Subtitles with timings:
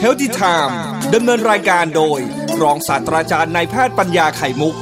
[0.00, 0.78] เฮลติไทม์
[1.14, 2.20] ดำเนินรายการโดย
[2.62, 4.74] รองศาสตราจารย์นายแพทย์ปัญญาไข่มุก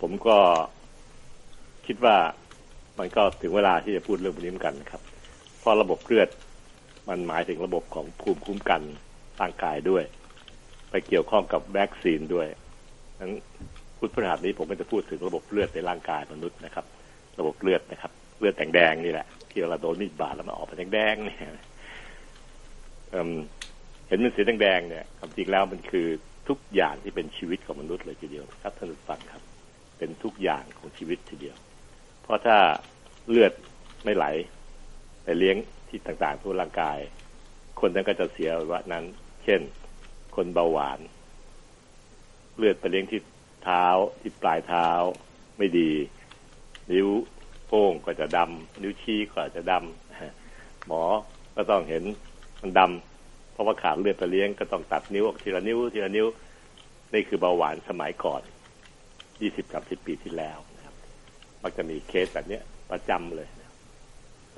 [0.00, 0.38] ผมก็
[1.86, 2.16] คิดว่า
[2.98, 5.02] มันก็ถึงเวลาที่จะพูดเรื่องนี้เหมือนกันครับ
[5.58, 6.28] เพราะระบบเลือด
[7.08, 8.82] มันหมายถึงระบบของภูมิคุ้มกัน
[9.40, 10.04] ร่างกายด้วย
[10.90, 12.46] ไปเกี่ยวข้องกับวัคซีนด้วย
[13.20, 13.32] นั้น
[13.96, 16.84] พูดพฤหัสนี้ผมก็จะพูดถึงระบบเลือดในร่างกายมนุษย์นะครับ
[17.38, 21.38] ระบบเลือดนะครับ เลือดแดงๆนี่แหละ ที่เราโดนมีดบาดแล้วมันออกมาแดงๆเนี่ย
[24.08, 26.06] เห็นมันสีแดงๆเนี่ยความจริงแล้วมันคือ
[26.48, 29.42] ทุกอย่างที่เป็นชีวิตของมนุษย์เลยทีเดียวครับท่านผู้ฟังครับ
[29.98, 31.56] เป็นทุกอย่างของชีวิตทีเดียว
[32.22, 32.56] เพราะถ้า
[33.30, 33.52] เลือด
[34.04, 34.26] ไม่ไหล
[35.24, 35.56] ไปเลี้ยง
[35.88, 36.98] ที่ต่างๆทั่วร่างกาย
[37.80, 39.04] คนนั้นก็จะเสียว่านั้น
[39.44, 39.60] เช่น
[40.36, 41.00] คนเบาหวาน
[42.56, 43.20] เลือดไปเลี้ยงที่
[43.64, 43.84] เท้า
[44.20, 44.88] ที่ปลายเท้า
[45.58, 45.90] ไม่ดี
[46.92, 47.08] นิ้ว
[47.66, 51.02] โป้งก็จะดำนิ้วชี้ก็จะดำหมอ
[51.56, 52.04] ก็ต้องเห็น
[52.60, 56.26] มันดำเพราะว่าขาดเลือดไปเลี้ยงก็ต้องตัดนิ้วออกทีละนิ้วทีละนิ้ว
[57.12, 58.42] นี่คือเบาหวานสมัยก่อน
[59.40, 60.94] ยี่สิบกับสิบปีที่แล้วนะครับ
[61.62, 62.58] มักจะมีเคสแบบนี้
[62.90, 63.48] ประจำเลย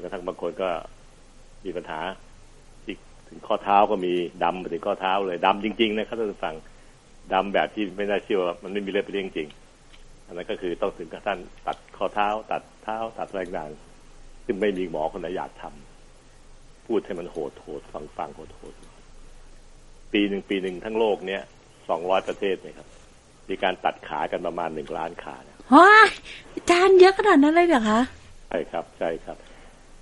[0.03, 0.69] กระทั่งบางคนก็
[1.65, 2.01] มีปัญหา
[2.85, 2.95] ที่
[3.29, 4.13] ถึงข้อเท้าก็มี
[4.45, 6.55] ดำไปถึงข้อเท้าเลยดำจริง ๆ นะครับท่านผู้ฟัง
[7.33, 9.49] ดำแบบที่ไม่น่าเชื่อว่ามันไม่มีเลือดไปเลี้ยงจริง
[10.31, 13.71] อันนั้นก็คือต้องถึงกับท่านตัดข้อเท้า ตัดเท้าตัดแรงดัน
[14.47, 18.75] ซึ่งไม่มีหมอคนไหนอยากทำพูดให้มันโหดโหดฟังฟังโหดโหด
[20.13, 21.43] ปีหนึ่งปีหนึ่งทั้งโลกเนี้ย
[21.89, 22.89] สองร้อยประเทศเนี่ยครับ
[23.49, 25.93] มีการตัดขากันประมาณหนึ่งล้านขาเนี่ยว้า
[26.55, 28.01] อาจารย์เยอะขนาดนั้นเลยเหรอคะ
[28.49, 29.37] ใช่ครับใช่ครับ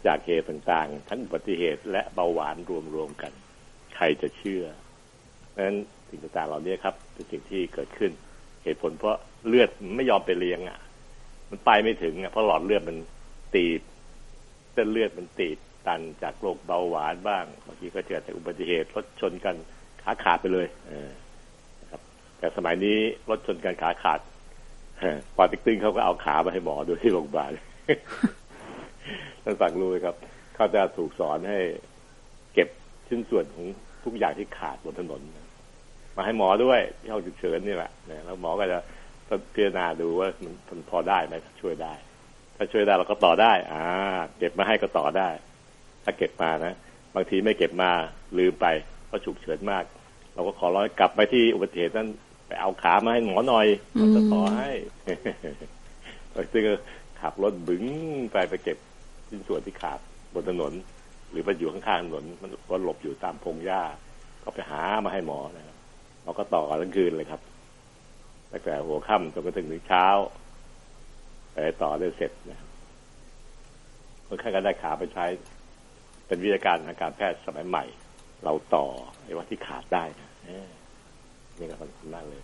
[0.07, 2.57] จากเหตุต่างๆ ทั้งอุบัติเหตุและเบาหวาน
[2.95, 3.33] รวมๆกัน
[3.97, 4.65] ใครจะเชื่อ
[5.51, 5.77] เพราะฉะนั้น
[6.09, 8.11] สิ่งต่างๆเหล่านี้ครับเป็นสิ่งที่เกิดขึ้น
[8.65, 9.17] เหตุผลเพราะ
[9.47, 10.79] เลือดไม่ยอมไปเลี้ยงอะ
[11.51, 12.97] มันไปไม่ถึงอะเพราะหลอดเลือดมัน
[13.55, 13.81] ตีบ
[14.73, 19.57] เส้นเลือดมันตีบตันจากโรคเบาหวานบ้างบางทีก็เกิดจากอุบัติเหตุรถชนกัน
[20.03, 21.11] ขาขาดไปเลย เออ
[21.91, 22.01] ครับ
[22.39, 22.99] แต่สมัยนี้
[23.31, 24.21] รถชนกันขาขาด
[25.37, 27.51] ปอติกตึงเขาก็เอาขามาให้หมอดูที่โรงพยาบาล
[29.43, 30.17] ท่านฟังรู้ครับ
[30.55, 31.59] เขาจะถูกสอนให้
[32.55, 32.69] เก็บ
[33.09, 33.67] ชิ้นส่วนของ
[34.05, 35.21] ทุกอย่างที่ขาดบนถนน
[36.17, 37.91] มาให้หมอด้วยที่ห้องฉุกเฉินนี่แหละ
[38.25, 38.79] แล้วหมอก็จะ
[39.55, 40.29] พิจารณาดูว่า
[40.69, 41.95] มันพอได้ไหมช่วยได้
[42.57, 43.83] ถ้าช่วยได้เราก็ต่อได้ อ่า
[44.39, 45.29] เก็บมาให้ก็ต่อได้
[46.05, 46.75] ถ้าเก็บมานะ
[47.15, 47.91] บางทีไม่เก็บมา
[48.39, 48.67] ลืมไป
[49.11, 49.85] ก็ฉุกเฉินมาก
[50.35, 52.09] เราก็ขอร้อยกลับไปที่อุบัติเหตุนั้น
[52.47, 53.67] ไปเอาขามาให้หมอหน่อย
[54.01, 54.71] มันจะต่อให้
[56.53, 56.63] ซึ่ง
[57.21, 57.85] ขับรถบึ้ง
[58.33, 58.79] ไปไปเก็บ
[59.29, 59.99] ชิ้นส่วนที่ขาด
[60.35, 60.73] บนถนน
[61.31, 63.83] หรือไปอยู่ข้างๆถนนมันก็หลบอยู่ตามพงหญ้า
[64.45, 65.77] ก็ไปหามาให้หมอนะครับ
[66.25, 67.41] เราก็ต่อกันทั้งคืนเลยครับ
[68.53, 70.07] ตั้งแต่หัวค่ำจนไปถึงถึงเช้า
[71.53, 72.61] ไปต่อได้เสร็จนะ
[74.27, 75.27] คนไข้ก็ได้ขาไปใช้
[76.27, 77.85] เป็นวิทยาการทางการแพทย์สมัยใหม่
[78.45, 78.87] เราต่อ
[79.23, 80.31] ไอ้ว่าที่ขาดได้นะ
[81.59, 82.43] นี่ก็สำคัญมากเลย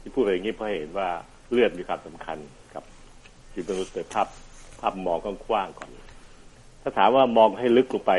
[0.00, 1.08] ที่พูดไปอย่างนี้เพราะเห็นว่า
[1.50, 2.38] เลือดมีความสำคัญ
[2.74, 2.84] กับ
[3.50, 4.28] ชีวิตมนุษย์โดยภาพ
[4.80, 5.90] ภาพมองกว้างๆก่อน
[6.82, 8.12] ถ้าถามว่ามองให้ลึกลงไป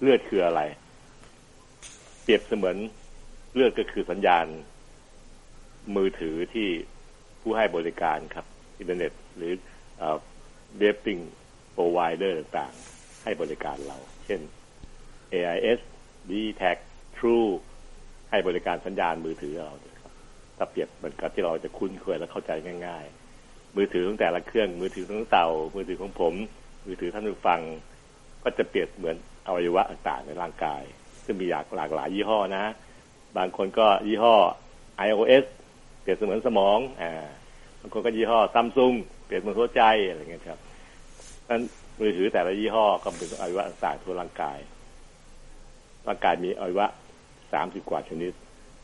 [0.00, 0.60] เลือดคืออะไร
[2.22, 2.76] เปรียบเสมือน
[3.54, 4.46] เลือดก็คือสัญญาณ
[5.96, 6.68] มือถือที่
[7.40, 8.46] ผู้ให้บริการครับ
[8.78, 9.52] อินเทอร์เน็ตหรือ
[10.78, 11.18] เว็บปิ้ง
[11.72, 14.40] โปรไวเดอร์ต่างๆ ให้บริการเรา เช่น
[15.32, 15.78] AIS
[16.30, 16.76] d t a c
[17.16, 17.50] True
[18.30, 19.72] ให้บริการสัญญาณมือถือเรา
[20.58, 22.50] ถ้าเปรียบเหมือนกับที่เราจะคุ้นเคยและเข้าใจ
[22.86, 23.04] ง่าย
[23.40, 26.34] ๆ มือถือของแต่ละเครื่อง มือถือของเต่า มือถือของผม
[26.86, 27.60] มือถือท่านผู้ฟัง
[28.42, 29.16] ก็จะเปรียบเหมือน
[29.46, 30.82] อวัยวะต่างๆในร่างกาย
[31.24, 32.64] ซึ่งมีหลากหลากหลายยี่ห้อนะ
[33.36, 34.34] บางคนก็ยี่ห้อ
[35.06, 35.44] iOS
[36.04, 37.12] เปรียบเสมือนสมองอ่า
[37.80, 38.92] บางคนก็ยี่ห้อซัมซุง
[39.26, 40.58] เปรียบเหมือนหัวใจอะไรเงี้ยครับ
[41.50, 41.62] นั้น
[42.00, 44.58] มือถือแต่ละยี่ห้อก็เป็นอวัยวะต่างๆทั่วร่างกาย
[46.08, 46.86] ร่างกายมีอวัยวะ
[47.52, 48.32] สามสิบกว่าชนิด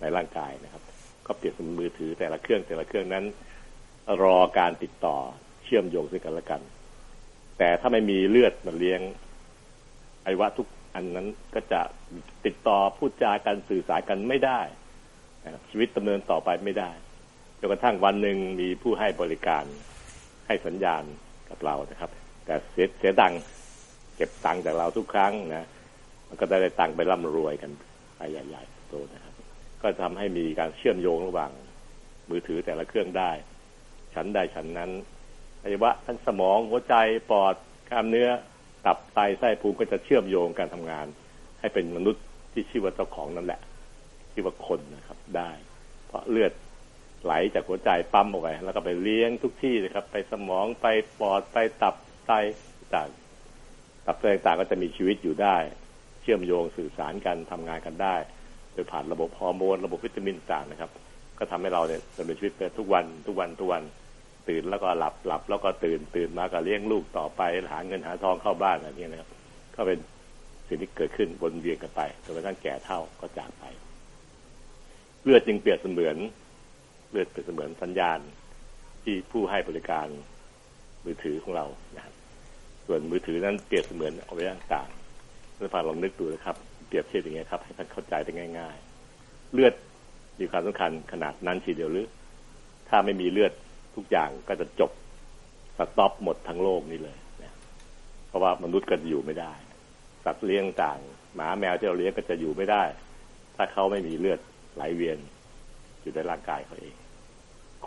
[0.00, 0.82] ในร่างกายนะครับ
[1.26, 3.24] ก็เปรียบเสมือนมือถือแต่ละเครื่องแต่ละเครื่องนั้น
[4.22, 5.16] รอการติดต่อ
[5.64, 6.60] เชื่อมโยงซึ่งกันและกัน
[7.58, 9.00] แต่ถ้าไม่มีเลือดมาเลี้ยง
[10.24, 11.80] อวัยวะทุกอันนั้นก็จะ
[12.46, 14.60] ติดต่อพูดจากันสื่อสารกันไม่ได้
[15.70, 16.90] ชีวิตดำเนินต่อไปไม่ได้
[17.60, 19.64] จนกระทั่งวันหนึ่งมีผู้ให้บริการ
[20.46, 21.04] ให้สัญญาณ
[21.48, 22.10] กับเรานะครับ
[22.44, 23.34] แต่เสียเสียตัง
[24.16, 25.66] เก็บตังจากเราทุกครั้งนะ
[26.28, 27.70] มันก็ได้ตังไปร่ำรวยกัน
[28.16, 29.34] ไปใหญ่ๆโตนะครับ
[29.82, 31.52] ก็ทำให้มีการเชื่อมโยงระหว่าง
[32.30, 33.30] มือถือแต่ละเครื่องได้
[34.14, 34.90] ฉันได้ฉันนั้น
[35.62, 36.94] อวัยวะทั้งสมองหัวใจ
[37.30, 37.54] ปอด
[37.90, 38.28] กล้ามเนื้อ
[38.86, 41.06] ตับไตไส้พุงก็จะเชื่อมโยงการทำงาน
[41.60, 42.22] ให้เป็นมนุษย์
[42.52, 43.60] ที่ชื่อว่าเจ้าของนั่นแหละ
[44.32, 45.50] ที่ว่าคนนะครับ ได้
[46.06, 46.52] เพราะเลือด
[47.24, 50.86] ไหลจากหัวใจปั๊มออกไปแล้วก็ไปเลี้ยงทุกที่นะครับ ไปสมองไป
[51.20, 51.94] ปอดไปตับ
[52.26, 52.32] ไต
[52.94, 53.08] ต่าง
[54.06, 55.56] ตับไตต่างก็จะมีชีวิตอยู่ได้
[56.22, 58.16] เชื่อมโยงสื่อสารกันทำงานกันได้
[58.72, 60.90] โดยผ่านระบบฮอร์โมนระบบวิตามินต่างนะครับ
[61.38, 63.82] ก็ทำให้เราเนี่ยดำเนินชีวิตไปทุกวันทุกวันทุกวัน
[64.48, 69.30] ตื่นแล้วก็หลับหลับแล้วก็ตื่นตื่นมาก็เลี้ยงลูกต่อไปหาเงินหาทองเข้าบ้านอะไรอย่างเงี้ยนะครับ
[69.74, 69.98] ก็เป็น
[70.68, 73.64] สิ่งที่เกิดขึ้นวนเวียนกันไปจนกระทั่งแก่เท่าก็จากไป
[75.22, 76.16] เลือดจึงเปรียบเสมือน
[77.10, 78.20] เลือดเปรียบเสมือนสัญญาณ
[79.02, 80.06] ที่ผู้ให้บริการ
[81.04, 81.66] มือถือของเรา
[81.96, 82.14] นะครับ
[82.86, 88.76] ส่วนมือถือนั้นเปรียบเสมือนอวัยวะต่างๆท่านฟังลองนึกดูนะครับ เปรียบเทียบอย่างเงี้ยครับให้ท่านเข้าใจได้ง่าย
[89.14, 89.74] ๆ เลือด
[90.40, 92.06] มีความสำคัญขนาดนั้นทีเดียวหรือ
[92.88, 93.52] ถ้าไม่มีเลือด
[93.96, 94.90] ทุกอย่างก็จะจบ
[95.78, 97.52] สต็อปหมดทั้งโลกนี้เลยนะ
[98.28, 99.52] เพราะว่ามนุษย์ก็จะอยู่ไม่ได้
[100.24, 100.98] สัตว์เลี้ยงต่าง
[101.34, 102.82] หมาแมวที่เราเลี้ยงก็จะอยู่ไม่ได้
[103.56, 104.40] ถ้าเขาไม่มีเลือด
[104.74, 105.18] ไหลเวียน
[106.02, 106.94] อยู่ในร่างกายเขาเอง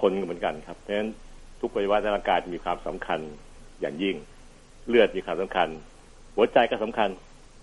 [0.02, 1.10] คนเหมือนกันครับเพราะฉะนั้น
[1.62, 3.20] ทุกอวัยวะในร่างกายมีความสำคัญ
[3.82, 4.16] อย่างยิ่ง
[4.90, 5.68] เลือดมีความสำคัญ
[6.36, 7.10] หัวใจก็สำคัญ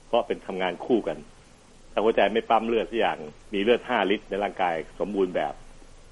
[0.07, 1.19] เพราะเป็นทำงานคู่กัน
[1.93, 3.19] ถ้าหัวใจไม่ปั๊มเลือดสักอย่าง
[3.55, 5.55] มีเลือดห้าลิตร ในร่างกายสมบูรณ์แบบ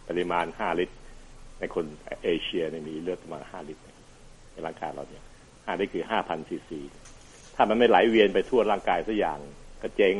[0.09, 0.95] ปริมาณห้าลิตร
[1.59, 1.85] ในคน
[2.25, 3.83] เอเชียเนี่ยมีเลือดประมาณห้าลิตร
[4.53, 5.25] ในร่างกายเราเนี่ย
[5.65, 6.81] ห้าลิตรคือห้าพันซีซี
[7.55, 9.39] ถ้ามันไม่ไหลเวียนไปทั่วร่างกายสักอย่าง
[9.83, 10.15] ก็เจ๊ง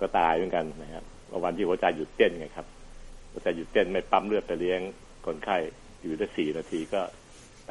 [0.00, 1.04] ก็ตายเหมือนกันนะครับ
[1.44, 2.66] วันที่หัวใจหยุดเต้นไงครับ
[3.38, 4.80] หัวใจหยุดเต้นไม่ปั๊มเลือดไปเลี้ยง
[5.26, 5.56] คนไข้
[6.00, 7.02] อยู่ได้สี่นาทีก็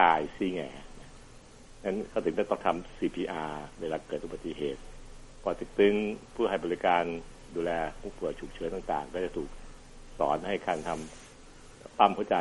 [0.02, 0.70] ตายซี่แง่
[1.84, 4.82] นั้นเขาถึงได้ต้องทำ CPR เวลาเกิดอุบัติเหตุ
[5.44, 5.96] พอติดตึง
[6.36, 7.04] ผู้ให้บริการ
[7.56, 9.50] ดูแลผู้ป่วยฉุกเฉินต่างๆ ก็จะถูก
[10.20, 12.38] สอนให้การทำปั๊มหัวใจ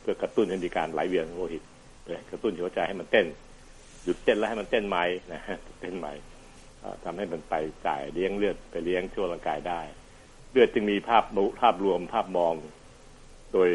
[0.00, 1.62] เพื่อกระตุ้นให้มีการไหลเวียนโลหิต
[2.02, 3.26] เพื่อกระตุ้นหัวใจให้มันเต้น
[4.04, 5.40] หยุดเต้นแล้วให้มันเต้นไหม่นะ
[5.80, 6.12] เต้นไหม่
[7.04, 7.54] ทำให้มันไป
[7.86, 9.80] จ่ายเลี้ยงเลือดไปเลี้ยงทั่วร่างกายได้
[10.52, 11.24] เลือดจึงมีภาพ
[11.60, 12.54] ภาพรวมภาพมอง
[13.52, 13.70] โดย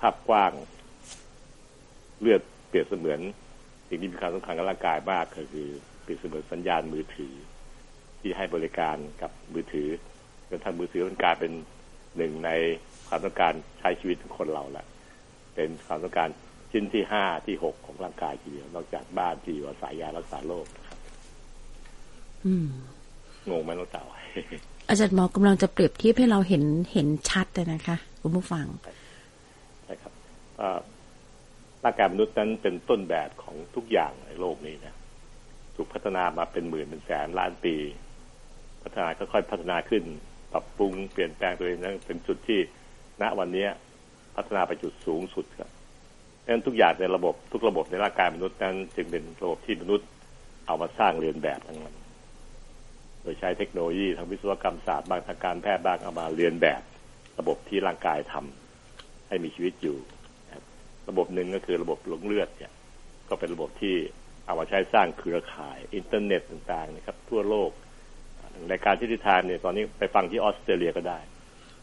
[0.00, 0.52] ภาพกว้าง
[2.20, 3.20] เลือดเปรียบเสมือน
[3.88, 5.68] สิ่งที่มีความสำคัญกับร่างกายมากก็คือ
[6.02, 7.34] เปรียบเสมือนสัญญาณมือถือ
[8.20, 9.88] ที่ให้บริการกับมือถือ
[10.48, 11.52] จนทำมือถือมันกลายเป็น
[12.16, 12.50] หนึ่งใน
[13.08, 14.86] ความต้องการใช้ชีวิตของคนเราแหละ
[15.54, 16.28] เป็นความต้องการ
[16.72, 20.98] ชิ้นที่ห้าที่หกของร่างกายทีเดียวนอกจากบ้านที่อยู่อาศัยยารักษาโรคนะครับ
[22.46, 22.68] อืม
[23.50, 24.04] งงไหมน้องเต่า
[24.88, 28.66] อาจารย์หมอกำลังจะเปรียบเทียบให้เราเห็นเห็นชัดเลยนะคะคุณผู้ฟัง
[29.84, 30.12] ใช่ครับ
[31.84, 34.94] ร่างกายมนุษย์นั้นเป็นต้นแบบของทุกอย่างในโลกนี้นะ
[35.76, 37.74] ถูกพัฒนามาเป็นหมื่นเป็นแสนล้านปี
[38.82, 40.04] พัฒนาค่อยๆพัฒนาขึ้น
[40.52, 42.60] ปรับปรุงเปลี่ยนแปลงตัวเองนั้นเป็นจุดที่
[43.22, 43.66] ณวันนี้
[44.36, 45.70] พัฒนาไปจุดสูงสุดครับ
[46.44, 50.08] ดังนั้นทุกอย่างในระบบทุกระบบในร่างกายมนุษย์นั้น จึงเป็นระบบที่มนุษย์
[50.66, 51.96] เอามาสร้างเรียนแบบทั้งนั้น
[53.28, 56.82] ดยใช้เทคโนโลยีทางวิศวกรรมศาสตร์บางทางการแพทย์บ้างเอามาเรียนแบบ
[57.38, 59.96] ระบบที่ร่างกายทำให้มีชีวิตอยู่
[61.08, 62.72] ระบบหนึ่งก็คือระบบหลอดเลือดเนี่ย
[63.28, 63.96] ก็เป็นระบบที่
[64.46, 67.70] เอามาใช้สร้างเครือข่ายอินเทอร์เน็ตต่างๆนะครับ ทั่วโลก
[68.70, 71.18] รายการที่ท่านเนี่ยตอนนี้ไปฟังที่ออสเตรเลียก็ได้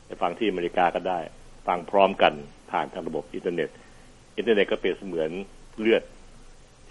[0.07, 1.19] ไปฟังที่อเมริกาก็ได้
[1.67, 2.33] ฟังพร้อมกัน
[2.71, 3.69] ผ่านทางระบบอินเทอร์เน็ต
[4.37, 5.29] อินเทอร์เน็ตก็เปรียบเสมือน
[5.79, 6.03] เลือด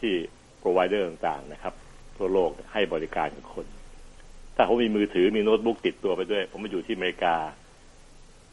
[0.01, 0.15] ที่
[0.63, 1.75] provider ต่างๆนะครับ
[2.17, 3.67] ทั่วโลกให้บริการกับคน
[4.57, 7.37] ถ้าผมมีมือถือมีโน้ตบุ๊กติดตัวไปด้วย ผมมาอยู่ที่อเมริกา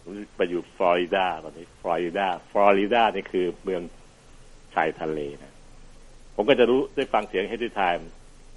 [0.02, 3.82] ผมไปอยู่ฟลอริดาตอนนี้ฟลอริดาฟลอริดานี่คือเมือง
[4.74, 5.54] ชายทะเลนะ
[6.36, 8.10] ผมก็จะรู้ได้ฟังเสียง Healthy Time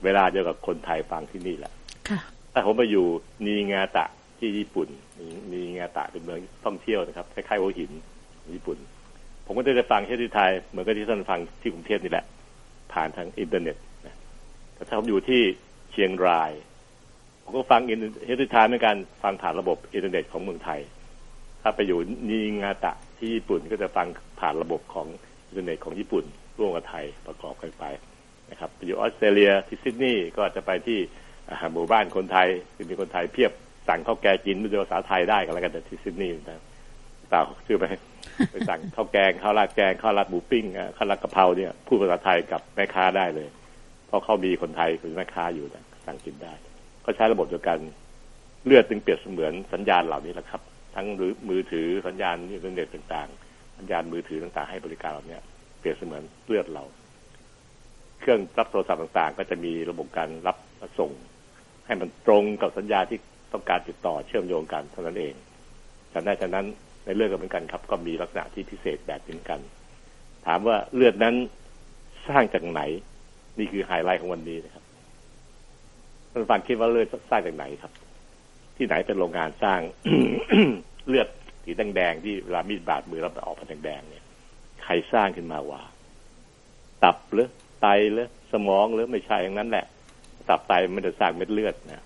[0.04, 1.72] เวลาเดียวกับคนไทยฟังที่นี่แหละ
[2.08, 2.20] ค่ะ
[2.52, 3.06] ถ้าผมไปอยู่
[3.46, 4.06] นีงาตะ
[4.38, 4.88] ที่ญี่ปุ่น
[5.52, 7.90] นีงาตะเป็นเมืองท่องเที่ยวนะครับคล้ายๆหัวหิน
[8.54, 8.78] ญี่ปุ่น
[9.46, 12.24] ผมก็จะได้ฟัง Healthy Time เหมือนกับที่ท่านฟังที่กรุงเทพนี่แหละ
[12.92, 13.76] ผ่านทางอินเทอร์เน็ต
[14.06, 14.16] นะ
[14.74, 15.42] แต่ถ้าผมอยู่ที่
[15.92, 16.50] เชียงราย
[17.44, 20.80] ผมก็ฟัง Healthy Time เหมือนกันฟังผ่านระบบอินเทอร์เน็ตของเมืองไทย
[21.62, 21.98] ถ้าไปอยู่
[22.30, 24.06] นีงาตะที่ญี่ปุ่นก็จะฟัง
[24.40, 25.06] ผ่านระบบของ
[25.48, 26.24] อินเทอร์เน็ตของญี่ปุ่น
[26.58, 27.84] ร่วมกับไทยประกอบกันไป
[28.50, 30.98] นะครับไปอยู่ออสเตรเลียที่ซิดนีย์ก็จะไปที่
[31.72, 33.52] หมู่บ้านคนไทยคือมีคนไทยเพียบ
[33.88, 36.62] สั่งข้าวแกงกินด้วยภาษาไทยได้กันแล้วกันแต่ที่ซิดนีย์นะ
[37.32, 37.84] ต่าชื่อไป
[38.50, 40.64] ไปสั่งข้าวแกงข้าวราดแกงข้าวราดหมูปิ้ง
[40.96, 43.48] ข้าวราดกะเพราเนี่ยพูดภาษาไทยกับแม่ค้าได้เลย
[44.06, 46.54] เพราะเขามีคนไทยคือแม่ค้าอยู่นะสั่งกินได้
[47.04, 47.78] ก็ใช้ระบบเดียวกัน
[48.66, 50.62] เลือดจึงเปรียบเสมือนสัญญาณเหล่านี้แหละครับ
[50.94, 51.06] ทั้ง
[51.50, 55.38] มือถือสัญญาณอินเทอร์เน็ตต่างๆ สัญญาณมือถือต่างๆ ให้บริการเหล่านี้
[55.78, 56.84] เปรียบเสมือนเลือดเรา
[58.20, 60.56] เครื่องรับโทรศัพท์ต่างๆ ก็จะมีระบบการรับ
[60.98, 61.12] ส่ง
[61.86, 63.18] ให้มันตรงกับสัญญาณที่
[63.52, 65.34] ต้องการติดต่อเชื่อมโยงกันเท่านั้นเอง
[66.12, 66.66] จากนั้นจากนั้น
[67.04, 69.60] ในเลือดก็เหมือนกันครับ ก็มีลักษณะที่พิเศษแบบเหมือนกัน
[70.46, 71.34] ถามว่าเลือดนั้น
[72.28, 72.80] สร้างจากไหน
[73.58, 74.83] นี่คือไฮไลท์ของวันนี้นะครับ
[76.34, 77.92] ท่านฟังคิดว่าเลือดสร้างจากไหนครับ
[78.76, 79.80] ที่ไหนเป็นโรงงานสร้าง
[81.08, 81.28] เลือด
[81.64, 84.24] สีแดงๆที่เวลามีดบาดมือแล้วออกเป็นแดงๆเนี่ย
[84.82, 85.80] ใครสร้างขึ้นมาวะ
[87.04, 87.48] ตับหรือ
[87.80, 89.86] ไตไตหรือสมองหรือไม่ใช่อย่างนั้นแหละ
[90.48, 92.04] ตับไตไม่ได้สร้างเม็ดเลือดนะ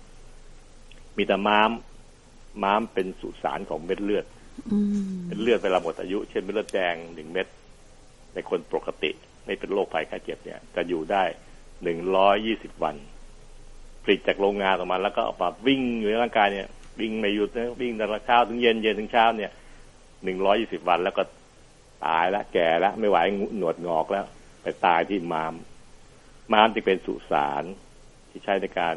[1.17, 1.71] มีแต่ม้าม
[2.63, 4.25] ม้ามเป็นสุสานของเม็ดเลือด
[5.27, 7.47] เป็นเลือดเวลาหมดอายุ เช่นเม็ดเลือดแดงหนึ่งเม็ด
[8.33, 9.11] ในคนปกติ
[9.45, 11.23] ไม่เป็นโรคภัยไข้เจ็บเนี่ย จะอยู่ได้
[11.83, 12.95] หนึ่งร้อยยี่สิบวัน
[14.03, 16.67] ผลิตจากโรงงานออกมา แล้วก็ออกมาวิ่งอยู่ในร่างกายเนี่ย
[16.99, 19.51] วิ่งไม่หยุดนะวิ่งตั้งแต่เช้าถึงเย็นเย็นถึงเช้าเนี่ย
[20.23, 21.23] หนึ่งร้อยี่สิบวันแล้วก็
[22.05, 23.17] ตายแล้วแก่แล้วไม่ไหว
[23.57, 24.25] หนวดงอกแล้ว
[24.61, 25.53] ไปตายที่มาม
[26.53, 27.63] มามที่เป็นสุสาน
[28.29, 28.95] ที่ใช้ในการ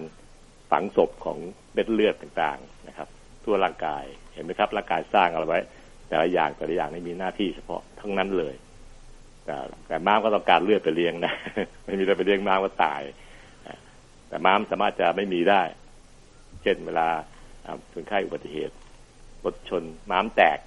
[0.71, 1.39] ฝังศพของ
[1.73, 3.09] เม็ดเลือดต่างๆนะครับ
[3.45, 4.05] ทั่วร่างกาย
[4.35, 5.61] เห็นไหมครับร่างกายสร้างอะไรไว้
[6.09, 8.55] แต่ละอย่างแต่ละอย่างไม่มีหน้าที่เฉพาะทั้งนั้นเลย
[9.47, 9.57] แต่
[9.89, 11.33] แต่ม้ามก็ต้องการเลือดไปเลี้ยงนะ
[11.85, 13.03] ไม่มีเลือดไปเลี้ยงม้ามก็ตาย
[14.33, 15.63] แต่ม้ามสามารถจะไม่มีได้
[16.63, 17.09] เช่นเวลา
[17.93, 18.75] คนไข้อุบัติเหตุ
[19.45, 20.59] รถชนม้ามแตก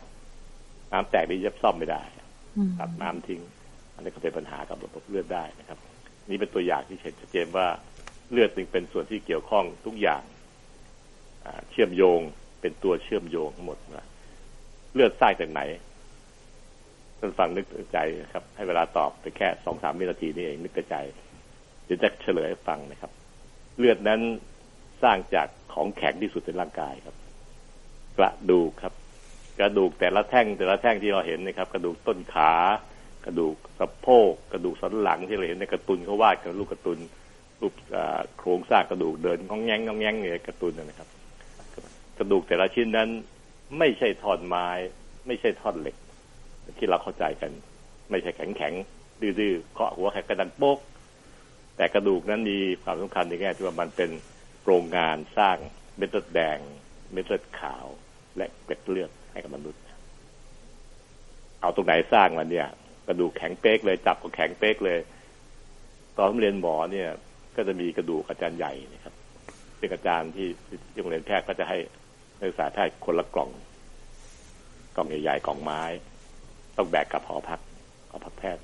[0.92, 2.04] ม้ามแตกนี่ยับซ่อมไม่ได้
[2.80, 3.42] ตัดม้ามทิ้ง
[3.94, 5.80] อันนี้ก็เป็นปัญหากับระบบเลือดได้นะครับ
[6.30, 7.68] นี่เป็นตัวอย่างที่เห็นชัดเจนว่า
[8.32, 10.24] เลือดจึงเป็นส่วนที่เกี่ยวข้องทุกอย่าง
[11.72, 12.20] เชื่อมโยง
[12.62, 14.08] เป็นตัวเชื่อมโยงทั้งหมดนะ
[14.94, 15.62] เลือดสร้างจากไหน
[17.20, 17.98] ท่านฟังนึกใจ
[18.34, 20.96] ครับ ให้เวลาตอบไปแค่สองสามวินาทีนี่เองนึกใจ
[21.86, 23.12] เดี๋ยวจะเฉลยให้ฟังนะครับ
[23.78, 24.22] เลือดนั้น
[25.04, 27.16] สร้างจากของแข็งที่สุดในร่างกายครับ
[28.18, 28.94] กระดูกครับ
[29.60, 32.52] กระดูกแต่ละแท่งแต่ละแท่งที่เราเห็นนะครับ กระดูกต้นขา
[33.26, 37.00] กระดูกสะโพกกระดูกสันหลังที่เราเห็นในกระตุนเขาวาดกันลูกกระตุน
[37.62, 37.74] รูป
[38.40, 41.10] โครงสร้างกระดูกเดินงองแงงงองแงงเนี่ยกระตุนนะครับ
[42.18, 43.10] กระดูกแต่ละชิ้นนั้น
[43.78, 44.68] ไม่ใช่ท่อนไม้
[45.28, 45.96] ไม่ใช่ท่อนเหล็ก
[46.78, 47.52] ที่เราเข้าใจกัน
[48.12, 48.74] ไม่ใช่แข็งแข็ง
[49.22, 50.78] ดื้อๆเคาะหัวแข็งกระดันโป๊ก
[51.78, 54.10] แต่กระดูกนั้นมีความสำคัญในแง่ที่ว่ามันเป็น
[54.66, 55.58] โรงงานสร้าง
[55.98, 56.58] เม็ดเลือดแดง
[57.12, 57.86] เม็ดเลือดขาว
[58.38, 59.82] และเกล็ดเลือดให้กับมนุษย์
[61.62, 62.68] เอาตรงไหนสร้างมันเนี่ย
[63.08, 65.00] กระดูกแข็งเป๊กเลยจับก็แข็งเป๊กเลย
[66.18, 67.10] ตอนเรียนหมอเนี่ย
[67.56, 69.14] ก็จะมีกระดูกอาจารย์ใหญ่นะครับ
[69.78, 70.48] เป็นอาจารย์ที่
[71.02, 71.78] โรงเรียนแพทย์ก็จะให้
[72.38, 73.50] นักศึกษาแพทย์คนละกล่อง
[74.96, 75.82] กล่องใหญ่ๆกล่องไม้
[76.78, 77.60] ต้องแบกกับหอพัก
[78.10, 78.64] หอพักแพทย์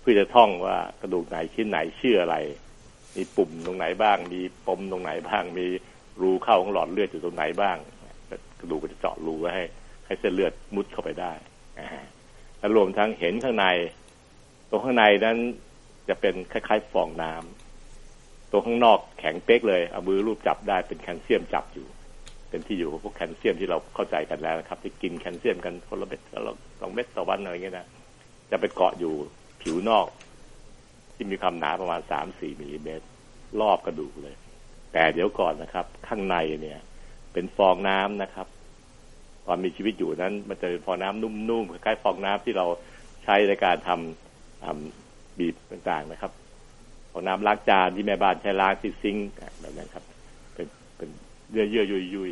[0.00, 2.36] เพื่อจะท่องว่ากระดูกไหนชิ้นไหนชื่ออะไร
[3.16, 5.66] มีปุ่มตรงไหนบ้าง มีปมตรงไหนบ้าง มี
[6.22, 7.76] รูเข้าของหลอดเลือดอยู่ตรงไหนบ้าง
[8.60, 9.64] กระดูกก็จะเจาะรูไว้ให้
[10.06, 11.32] ให้เส้นเลือดมุดเข้าไปได้
[12.58, 13.66] แล้วรวมทั้งเห็นข้างใน
[14.70, 15.38] ตรงข้างในนั้น
[16.08, 21.86] จะเป็นคล้ายๆฟองน้ำตัวข้างนอกแข็งเป๊กเลย เอามือรูปจับได้เป็นแคลเซียมจับอยู่
[22.48, 27.86] เป็นที่อยู่ของพวกแคลเซียมที่เราเข้าใจกันแล้วนะครับ ที่กินแคลเซียมกันคนละเม็ดละสองเม็ดต่อวันอะไรเงี้ยนะ
[28.50, 29.14] จะไปเกาะอยู่
[29.62, 30.06] ผิวนอก
[31.14, 33.06] ที่มีความหนาประมาณสามสี่มิลลิเมตร
[33.60, 34.34] รอบกระดูกเลย
[34.92, 36.80] แต่เดี๋ยวก่อนนะครับ ข้างในเนี่ย
[37.32, 38.46] เป็นฟองน้ำนะครับ
[39.46, 42.66] ตอนมีชีวิตอยู่นั้น มันจะเป็นฟองน้ำนุ่มๆคล้ายๆฟองน้ำที่เรา
[43.24, 46.32] ใช้ในการทำทำบีบต่างๆนะครับ
[47.12, 49.28] ของน้ำล้างจานที่แม่บ้านใช้ล้างที่ซิงค์
[49.60, 50.04] แบบนั้นครับ
[50.54, 51.08] เป็นเป็น
[51.50, 52.30] เยื่อเยื่อยุยยุย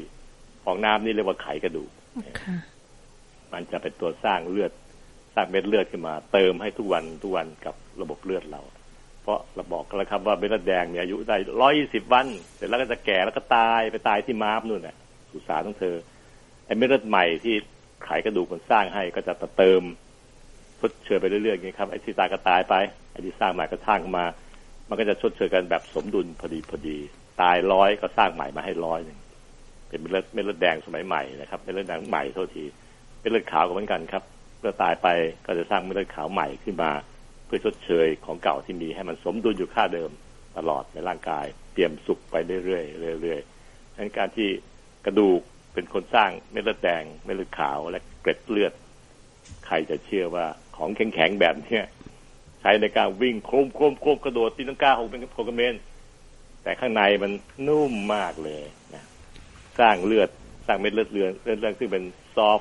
[0.64, 1.90] ของน้ำนี่เรียกว่าไขกระดูก
[3.52, 4.72] มันจะเป็นตัวสร้างเลือด
[5.38, 8.62] สร้างเม็ดเลือดขึ้นมา เติมให้ทุกวันทุกวันกับระบบเลือดเรา
[9.22, 12.26] เพราะเราบอกกันแล้วครับว่าเม็ดเลือดแดงมีอายุได้ร้อยยี่สิบวัน
[12.56, 14.96] เสร็จแล้วก็จะแก่แล้วก็ตายไปตายที่ม้ามนู่นน่ะ
[15.30, 15.96] สุสานของเธอ
[16.66, 17.54] ไอ้เม็ดเลือดใหม่ที่
[18.04, 19.82] ไขกระดูกมันสร้างให้ก็จะเติม
[20.80, 22.74] ทดเชยไปเรื่อยๆอย่างนี้ครับไอ้ที่ตายก็ตายไป
[23.12, 24.24] ไอ้ที่สร้างใหม่ก็สร้างมา
[24.88, 26.98] มันก็จะชดเชยกันแบบสมดุลพอดีพอดี
[27.42, 29.18] ตายร้อยก็สร้างใหม่มาให้ร้อยหนึ่ง
[29.88, 32.64] เป็นเม็ดเลือดเม็ดเลือดแดงสมัยใหม่นะครับเม็ดเลือดแดงใหม่เท่าที
[33.20, 34.22] เม็ดเลือดขาวก็เหมือนกันครับ
[34.60, 35.08] เมื่อตายไป
[35.46, 36.90] ก็จะสร้างเม็ดเลือดขาวใหม่ขึ้นมา
[37.46, 40.10] เพื่อชดเชยของเก่าที่มีให้มันสมดุลอยู่ค่าเดิม
[40.56, 42.34] ตลอดในร่างกาย เตรียมสุกไป
[42.64, 44.48] เรื่อยๆเรื่อยๆดังนั้นการที่
[45.06, 45.40] กระดูก
[45.74, 48.72] เป็นคนสร้างเม็ดเลือดแดงเม็ดเลือดขาวและเกล็ดเลือด
[49.66, 50.46] ใครจะเชื่อว่า
[50.76, 51.84] ของแข็งๆแบบเนี้ย
[52.60, 55.74] ใช้ในการวิ่งโครมโครมโครมกระโดดตีนังกาหกเป็นโคกเมน
[56.62, 57.32] แต่ข้างในมัน
[57.68, 59.04] นุ่มมากเลยนะ
[59.80, 60.28] สร้างเลือด
[60.66, 62.04] สร้างเม็ดเลือดเลือดเลือดเลือดซึ่งเป็น
[62.36, 62.60] soft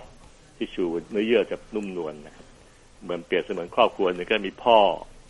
[0.57, 2.45] tissue เนื้อเยื่อจะนุ่มนวลนะครับ
[3.03, 4.79] เหมือนเปรียบเสมือนครอบครัวหนึ่งก็มีพ่อ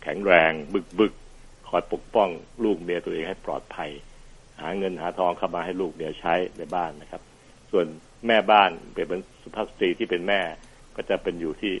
[0.02, 1.12] แข็งแรง บึกบึก
[1.68, 2.28] คอยปกป้อง
[2.64, 3.90] ลูกเมียตัวเองให้ปลอดภัย
[4.60, 7.22] หาเงินหาทองเข้ามาให้ลูกเมียใช้ในบ้านนะครับ
[7.70, 7.86] ส่วน
[8.26, 10.40] แม่บ้านเป็นเหมือนสุภาพสตรีที่เป็นแม่
[10.96, 11.74] ก็จะเป็นอยู่ที่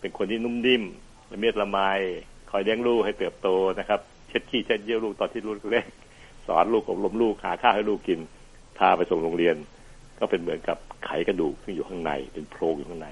[0.00, 0.84] เป็นคนที่นุ่มนิ่ม
[1.32, 1.78] ละเมียดละไม
[2.50, 5.84] คอยเลี้ยงลูกให้เติบโตนะครับ เช็ดขี้เช็ดเยี่ยวลูกตอนที่ลูกเล็ก
[6.46, 8.20] สอนลูกอบรมลูกหาข้าวให้ลูกกิน
[8.78, 9.56] พาไปส่งโรงเรียน
[10.18, 13.08] ก็เป็นเหมือนกับ ไขกระดูกที่อยู่ข้างใน เป็นโพรงอยู่ข้างใน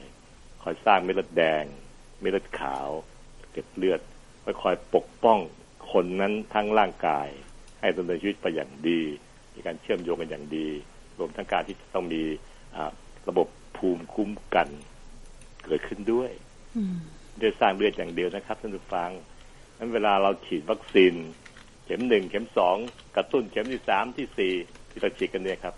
[0.63, 1.65] คอยสร้างเม็ดเลือดแดง
[2.21, 2.89] เม็ดเลือดขาว
[3.53, 4.01] เก็บเลือด
[4.63, 5.39] คอยปกป้อง
[5.93, 7.29] คนนั้นทั้งร่างกาย
[7.81, 9.01] ให้ดำเนินชีวิตไปอย่างดี
[9.55, 10.69] มีการเชื่อมโยงกันอย่างดี
[11.19, 12.23] รวมทั้งการที่ต้องมี
[13.29, 14.69] ระบบภูมิคุ้มกัน
[15.65, 16.31] เกิดขึ้นด้วย
[17.41, 19.11] ด้วยสร้างเลือดอย่างเดียวนะครับท่านผู้ฟัง
[19.79, 21.15] นั้นเวลาเราฉีดวัคซีน
[21.85, 22.77] เข็มหนึ่งเข็มสอง
[23.17, 24.55] กระตุ้นเข็มที่สามที่สี่
[24.91, 25.75] ที่เราฉีดกันเนี่ยครับ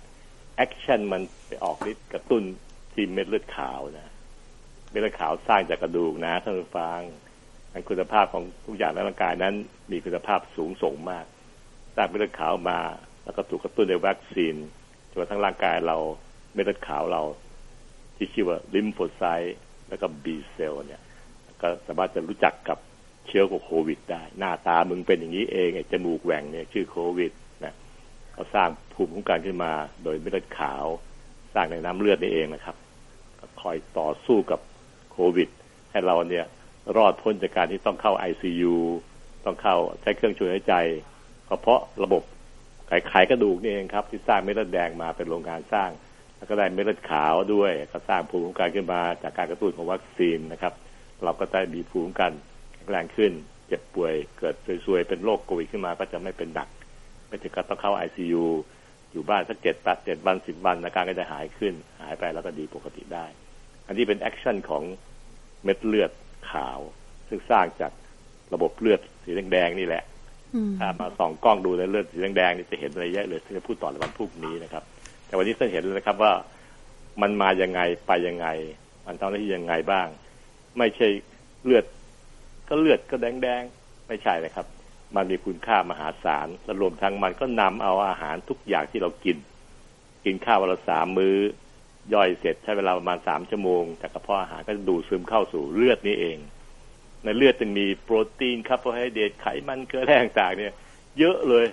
[0.60, 2.42] action มันไปออกฤทธิ์กระตุ้น
[2.92, 4.08] ที่เม็ดเลือดขาวนะ
[4.90, 7.00] เม็ดเลือดขาวสร้างจากกระดูกนะท่านผู้ฟัง
[7.88, 9.54] คุณภาพของทุกอย่างในร่างกายนั้น
[9.92, 11.26] มีคุณภาพสูงส่งมาก
[11.96, 12.80] สร้างเม็ดเลือดขาวมา
[13.24, 14.54] แล้วก็ถูกกระตุ้นด้วยวัคซีน
[15.10, 15.96] จนทั้งร่างกายเรา
[16.54, 17.22] เม็ดเลือดขาวเรา
[18.16, 19.56] ที่ชื่อว่าลิมโฟไซต์
[19.88, 21.02] แล้วก็บีเซลเนี่ย
[21.60, 22.78] ก็สามารถจะรู้จักกับ
[23.26, 27.32] เชื้อของโควิด ได้ หน้าตามึงเป็นอย่างนี้เองไอ้จมูกแหว่งเนี่ย ชื่อโควิด
[28.40, 29.72] เขาสร้างภูมิคุ้มกันขึ้นมา
[30.04, 30.84] โดยเม็ดเลือดขาว
[31.54, 32.76] สร้างในน้ำเลือดนี่เองนะครับ
[33.60, 34.60] คอยต่อสู้กับ
[35.12, 35.48] โควิด
[35.90, 36.46] ให้เราเนี่ย
[36.96, 38.76] รอดพ้นจากการที่ต้องเข้าไอซียู
[39.44, 40.74] ต้องเข้าใช้เครื่องช่วยหายใจ
[41.62, 42.22] เพราะระบบ
[42.88, 45.90] ไขไขกระดูกนี่เองครับ ที่สร้างเม็ดเลือดแดงมาเป็นโรงงานสร้าง
[46.36, 50.74] แล้วก็ได้เม็ดเลือดขาวด้วยก็สร้างภูมิคุ้มกันขึ้นมาจากการกระตุ้นของวัคซีนนะครับ
[51.24, 52.32] เราก็ได้มีภูมิคุ้มกัน
[52.74, 53.32] แข็งแรงขึ้น
[53.66, 54.54] เจ็บป่วยเกิด
[54.84, 56.68] ซวยๆเป็นโรคโควิดขึ้นมาก็จะไม่เป็นหนัก
[57.30, 58.44] ไม่ถึงกับต้องเข้าไอซียู
[59.12, 63.26] อยู่บ้านสักเจ็ดแปดเจ็ดวันสิบวันอาการก็จะหายขึ้น หายไปแล้วก็ดีปกติได้
[63.86, 64.82] อันนี้เป็น action ของ
[65.64, 66.10] เม็ดเลือด
[66.50, 66.78] ขาว
[67.28, 67.92] ซึ่งสร้างจาก
[68.54, 70.04] ระบบเลือดสีแดงๆนี่แหละ
[70.78, 74.82] ถ้ามาส่องกล้องดูในเลือดสีแดงๆนี่จะเห็นอะไรเยอะเลยที่จะพูดต่อในวันพรุ่งนี้นะครับ
[75.26, 76.32] แต่วันนี้ท่านเห็นแล้วนะครับว่า
[77.22, 78.46] มันมายังไงไปยังไง
[79.06, 80.06] มันทำหน้าที่ยังไงบ้าง
[80.78, 81.08] ไม่ใช่
[81.64, 81.84] เลือด
[82.68, 84.66] ก็เลือดก็แดงๆไม่ใช่นะครับ
[85.16, 89.36] มันมีคุณค่ามหาศาลและรวมทั้งมันก็นำเอาอาหารทุกอย่างที่เรากิน
[90.24, 91.36] กินข้าววันละสามมื้อ
[92.14, 96.38] ย่อยเสร็จใช้เวลาประมาณสามชั่วโมงจากกระเพาะอาหารก็ดูดซึมเข้าสู่เลือดนี้เอง
[97.24, 100.72] ในเลือดจะมีโปรตีนคาร์โบไฮเดรตไขมันเกลือแร่ต่างๆเนี่ย
[101.18, 101.66] เยอะเลย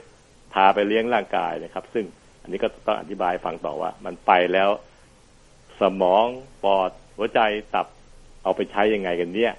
[0.53, 2.05] พาไปเลี้ยงร่างกายนะครับ ซึ่ง
[2.41, 4.69] อันนี้ก็ต้องอธิบายฟังต่อว่า มันไปแล้ว
[5.81, 6.25] สมอง
[6.63, 7.39] ปอดหัวใจ
[7.73, 7.87] ตับ
[8.43, 9.53] เอาไปใช้ยังไงกันเนี่ย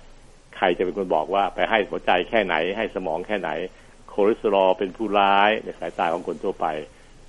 [0.59, 3.51] ใครจะเป็นคนบอกว่าไปให้หัวใจแค่ไหน ให้สมองแค่ไหน
[4.13, 6.67] คอเลสเตอรอลเป็นผู้ร้ายในสายตาของคนทั่วไป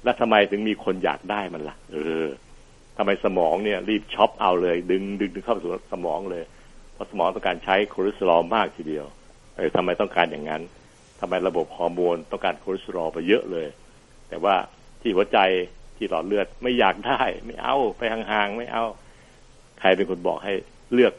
[0.04, 2.26] แล้วทำไมถึงมีคนอยากได้มันละ่ะ เออ
[2.98, 6.44] ทำไมสมองเนี่ย รีบช็อปเอาเลย ดึงดึงดึงเข้าสู่สมองเลย
[6.94, 9.06] เพราะสมองต้องการใช้คอเลสเตอรอลมากทีเดียว
[9.56, 10.62] เออทำไมต้องการอย่างนั้น
[11.20, 13.68] ทำไมระบบฮอร์โมนต้องการคอเลสเตอรอลไปเยอะเลย
[14.30, 14.56] แต่ว่า
[15.02, 15.40] ที่หัวใจ
[15.98, 18.86] ที่หลอดเลือดไม่อยากได้ไม่เอาไปห่างๆไม่เอา
[19.80, 20.54] ใครเป็นคนบอกให้
[20.94, 21.14] เลือก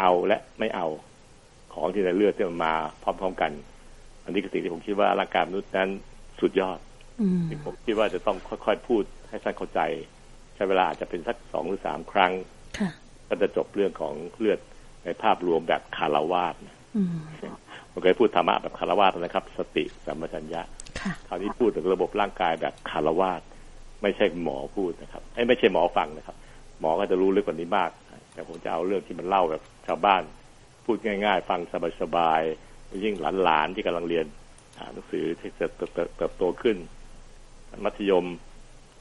[0.00, 0.86] เอาและไม่เอา
[1.76, 3.52] ของที่ในเลือดที่มันมาพร้อมๆกัน
[4.24, 5.88] อันนี้คือสิ่งที่ผมคิดว่าร่างกายมนุษย์นั้น
[6.40, 6.78] สุดยอด
[7.48, 9.80] ที่ผมคิดว่าจะต้องค่อยๆพูดให้ท่านเข้าใจ
[10.54, 12.32] ใช้เวลาอาจจะเป็นสักสองหรือสามครั้ง
[13.28, 14.58] ก็จะจบเรื่องของเลือด
[15.04, 16.54] ในภาพรวมแบบคารวาส
[17.90, 20.62] ผมเคยพูดธรรมะแบบคารวาสนะครับ สติสัมปชัญญะ
[21.28, 23.40] คราวนี้พูดถึงระบบร่างกายแบบคารวาส
[24.02, 26.36] ไม่ใช่หมอพูดนะครับไม่ใช่หมอฟังนะครับ
[26.80, 27.90] หมอก็จะรู้ลึกกว่านี้มาก
[28.32, 30.22] แต่ผมจะเอาเรื่องที่มันเล่าแบบชาวบ้าน
[30.86, 31.60] พูดง่าย ๆ ฟัง
[32.02, 34.26] สบายๆยิ่งหลานๆที่กำลังเรียน
[34.78, 35.66] อ่านหนังสือที่จะ
[36.16, 36.76] เติบโตขึ้น
[37.84, 38.26] มัธยม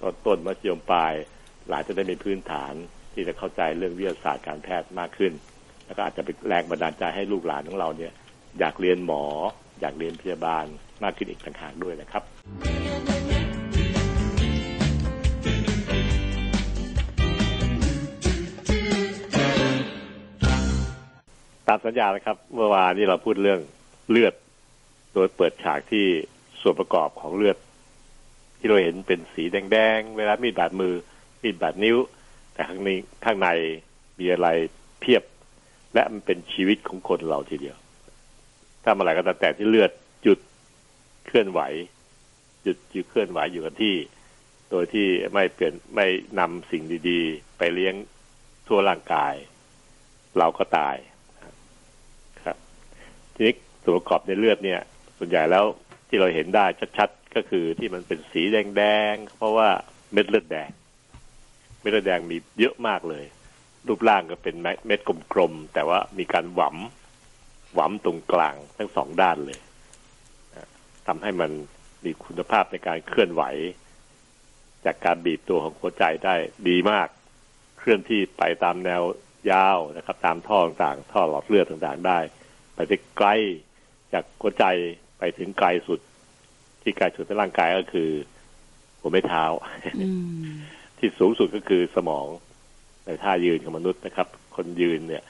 [0.02, 1.14] ตอนต้นมัธยมปลาย
[1.68, 2.74] หลานจะได้มีพื้นฐาน
[3.14, 5.32] ที่จะเข้าใจเรื่องวิทยาศาสตร์การแพทย์มากขึ้น
[5.86, 8.14] แล้วก็อาจจะเป็นแรงบันดาลใจให้ลูกหลานของเราเนี่ย
[8.60, 9.24] อยากเรียนหมอ
[9.82, 10.66] อยากเรียนพยาบาล
[11.04, 13.15] มากขึ้นอีกต่างหากด้วยนะครับ
[21.68, 23.62] ตามสัญญานะครับ เมื่อวานนี้เราพูดเรื่อง
[24.10, 24.34] เลือด
[25.14, 26.06] โดยเปิดฉากที่
[26.62, 27.58] ส่วนประกอบของเลือด
[28.58, 30.94] ที่เราเห็นเป็นสีแดงๆเวลามีดบาดมือ
[31.44, 31.98] มีดบาดนิ้ว
[32.54, 32.90] แต่ข้างใน
[33.26, 33.50] ข้างใน
[34.20, 34.48] มีอะไร
[35.00, 35.24] เพียบ
[35.94, 37.78] และมันเป็นชีวิตของคนเราทีเดียว
[38.84, 39.92] ถ้าเมื่อไหร่ก็ตามแต่ที่เลือด
[40.24, 40.40] หยุด
[41.26, 41.62] เคลื่อนไหว
[42.64, 43.96] หยุดหยุดเคลื่อนไหวอยู่กันที่
[44.72, 46.08] โดยที่ไม่เปลี่ยนไม่
[46.40, 47.96] นำสิ่งดี ๆ ไปเลี้ยง
[48.68, 49.34] ทั่วร่างกาย
[50.38, 50.96] เราก็ตาย
[53.36, 54.82] ทีนี้ส่วนประกอบในเลือดเนี่ย
[55.18, 55.66] ส่วนใหญ่แล้ว
[56.08, 56.66] ที่เราเห็นได้
[56.98, 59.70] ชัดๆ ก็คือที่มันเป็นสีแดงๆ เพราะว่า
[60.14, 60.70] เม็ดเลือดแดง
[61.80, 63.26] เม็ดเลือดแดงมีเยอะมากเลย
[63.88, 64.56] รูปร่างก็เป็น
[64.88, 65.00] เม็ด
[65.34, 66.78] กลมๆ แต่ว่ามีการหวม
[67.74, 69.60] หวมตรงกลางทั้งสองด้านเลย
[71.08, 71.52] ทำให้มัน
[72.06, 73.44] มีคุณภาพในการเคลื่อนไหว
[74.86, 76.36] จากการบีบตัวของหัวใจได้
[76.70, 77.08] ดีมาก
[77.78, 79.04] เคลื่อนที่ไปตามแนว
[79.52, 82.20] ยาวนะครับ ตามท่อต่างๆ ท่อหลอดเลือดต่างๆ ได้
[82.76, 83.30] ไปได้ไกล
[84.14, 84.66] จากหัวใจ
[85.20, 86.00] ไปถึงไกลสุด
[86.82, 88.10] ที่ไกลสุดในร่างกายก็คือ
[89.00, 89.46] หัวไม่เท้า
[90.98, 92.28] ที่สูงสุดก็คือสมอง
[93.06, 95.24] ในท่ายืนของมนุษย์นะครับ คนยืนเนี่ย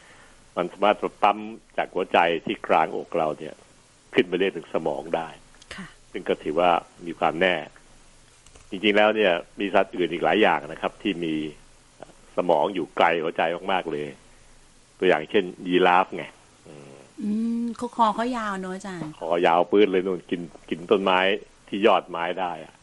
[0.55, 1.37] มันสามารถปั๊ม
[1.77, 3.53] จากหัวใจที่กลางอกเราเนี่ย
[4.13, 5.27] ขึ้นไปเรียกถึงสมองได้
[6.11, 6.69] ซึ่งก็ถือว่า
[7.05, 7.55] มีความแน่
[8.69, 11.33] จริงๆแล้วเนี่ย มีสัตว์อื่นอีกหลายอย่างนะครับ ที่มี
[12.37, 14.07] สมองอยู่ไกลหัวใจมากๆเลย
[14.97, 16.25] ตัวอย่างเช่นยีราฟไง
[17.79, 21.19] คอคอเขายาวเนอะอาจารย์คอยาวปื้นเลยนู่นกินกินต้นไม้
[21.67, 22.73] ที่ยอดไม้ได้อะ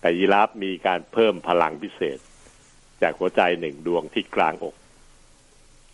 [0.00, 2.18] แต่ยีราฟมีการเพิ่มพลังพิเศษ
[3.02, 4.74] จากหัวใจหนึ่งดวงที่กลางอก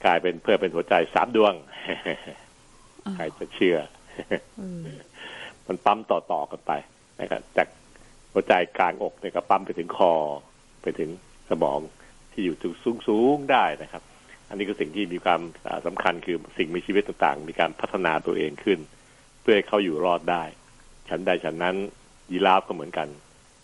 [0.04, 1.54] กลายเป็นเพิ่มเป็นหัวใจสามดวง
[3.16, 3.78] ใครจะเชื่อ
[5.66, 6.72] มันปั๊มต่อๆกันไป
[7.20, 7.68] นะครับจาก
[8.32, 10.12] หัวใจกลางอกเนี่ยก็ปั๊มไปถึงคอ
[10.82, 11.10] ไปถึง
[11.50, 11.80] สมอง
[12.32, 12.74] ที่อยู่ถึง
[13.08, 14.02] สูงๆได้นะครับ
[14.52, 15.40] อันนี้ก็สิ่งที่มีความ
[15.86, 18.78] สำคัญคือสิ่งมีชีวิตต่างๆ มีการพัฒนาตัวเองขึ้น
[19.40, 20.42] เพื่อให้เขาอยู่รอดได้
[21.08, 21.76] ฉันใดฉันนั้น
[22.32, 23.08] ยีราฟก็เหมือนกัน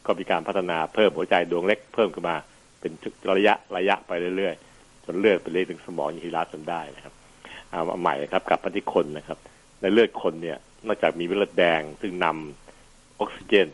[0.07, 2.37] ก็มีการพัฒนาเพิ่มหัวใจดวงเล็กเพิ่มขึ้นมา
[2.81, 2.93] เป็น
[3.39, 7.15] ระยะระยะไปเรื่อยๆ จนเลือดไปเลยถึงสมองยีราฟจนได้นะครับ
[7.71, 9.39] เอาใหม่ครับกลับมาที่คนนะครับ
[9.81, 13.69] ในเลือดคนเนี่ยนอกจากมีเม็ดเลือดแดงซึ่งนำออกซิเจน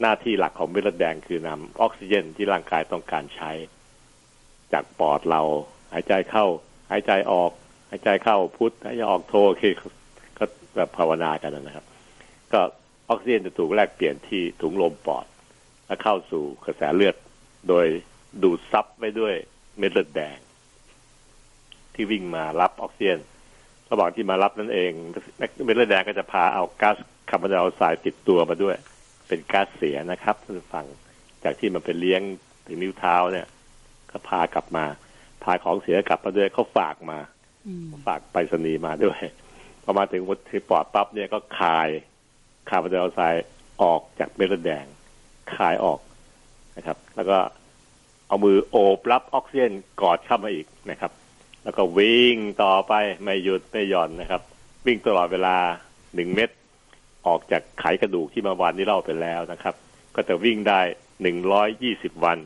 [0.00, 3.50] หน้าที่หลักของเม็ดเลือดแดงคือนำออกซิเจนที่ร่างกายต้องการใช้
[4.72, 5.42] จากปอดเรา
[5.92, 6.46] หายใจเข้า
[6.90, 7.50] หายใจออก
[7.90, 9.74] หายใจเข้าพุทธหายใจออกโทคือ
[10.38, 10.44] ก็
[10.76, 11.86] แบบภาวนากันนะครับ
[12.52, 12.60] ก็
[13.08, 15.26] ออกซิเจนจะถูกแลกเปลี่ยนที่ถุงลมปอด
[15.86, 17.16] และเข้าสู่กระแสเลือด
[17.68, 17.86] โดย
[18.42, 19.34] ดูดซับไปด้วย
[19.78, 20.38] เม็ดเลือดแดง
[21.94, 23.18] ที่วิ่งมารับออกซิเจน
[23.90, 24.92] ระหว่างที่มารับนั่นเอง
[25.64, 26.96] เม็ดเลือดแดงก็จะพาเอาก๊าซ
[27.30, 28.76] คาร์บอนไดออกไซด์ติดตัวมาด้วย
[29.28, 30.84] เป็นก๊าซเสียนะครับท่านฟัง
[31.44, 32.20] จากที่มันเป็นเลี้ยง
[32.66, 33.46] ถึงนิ้วเท้าเนี่ย
[34.10, 34.84] ก็พากลับมา
[35.44, 37.18] พาของเสียกลับมาด้วยเขาฝากมา
[38.06, 39.18] ฝากไปรษณีย์มาด้วย
[39.82, 41.88] พอมาถึงวัดที่ปอดปั๊บเนี่ยก็คาย
[42.68, 43.44] คาร์บอนไดออกไซด์
[43.82, 44.86] ออกจากเม็ดเลือดแดง
[45.56, 46.00] คายออก
[46.76, 47.38] นะครับ แล้วก็
[48.28, 51.12] เอามือโอบรับออกซิเจนกอดเข้ามาอีกนะครับ
[51.64, 54.42] แล้วก็วิ่งต่อไปไม่หยุดไม่หย่อนนะครับ
[54.86, 55.56] วิ่งตลอดเวลา
[56.14, 56.50] หนึ่งเม็ด
[57.26, 59.74] ออกจากไขกระดูกที่เมาวันนี้เล่าไปแล้วนะครับ
[60.16, 60.80] ก็จะวิ่งได้
[61.22, 62.38] หนึ่งร้อยยี่สิบวัน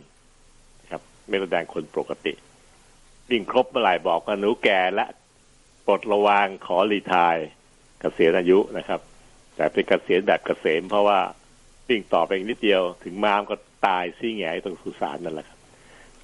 [0.81, 2.33] นะครับเม็ดเลือดแดงคนปกติ
[3.31, 5.07] วิ่งครบเมื่อไหร่บอกว่าหนูแก่และ
[5.87, 7.37] ปลดระวางขอรีทาย
[8.01, 9.01] เกษียณอายุนะครับ
[9.57, 11.19] แต่เป็นเกษียณแบบเกษม เพราะว่า
[11.89, 13.55] วิ่งต่อไปอีกนิดเดียว ถึงมามก็
[13.87, 15.59] ตายซี่แหงตรงสุสานนั่นแหละครับ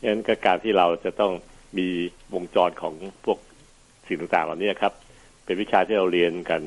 [0.01, 1.33] ฉะนั้นก็การที่เราจะต้อง
[1.79, 1.89] มี
[2.35, 3.39] วงจรของพวก
[4.07, 4.93] สิ่งต่างๆเหล่านี้ครับ
[5.45, 6.61] เป็นวิชาที่เราเรียนกัน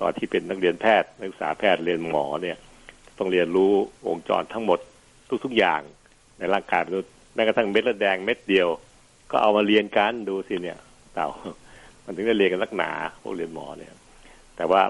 [0.00, 2.56] ตอนที่เป็นนักเรียนแพทย์นักศึกษาแพทย์เรียนหมอเนี่ย
[3.18, 3.72] ต้องเรียนรู้
[4.06, 4.78] วงจรทั้งหมด
[5.44, 5.80] ทุกๆอย่าง
[6.38, 8.68] ในร่างกายมนุษย์แม้กระทั่งเม็ดเลือดแดงเม็ดเดียว
[9.30, 10.78] ก็เอามาเรียนกันดูสิเนี่ย
[11.14, 11.28] เต่า
[12.04, 12.90] มันถึงได้เรียนกันนักหนา
[13.22, 13.92] พวกเรียนหมอเนี่ย
[14.56, 14.82] แต่ว่า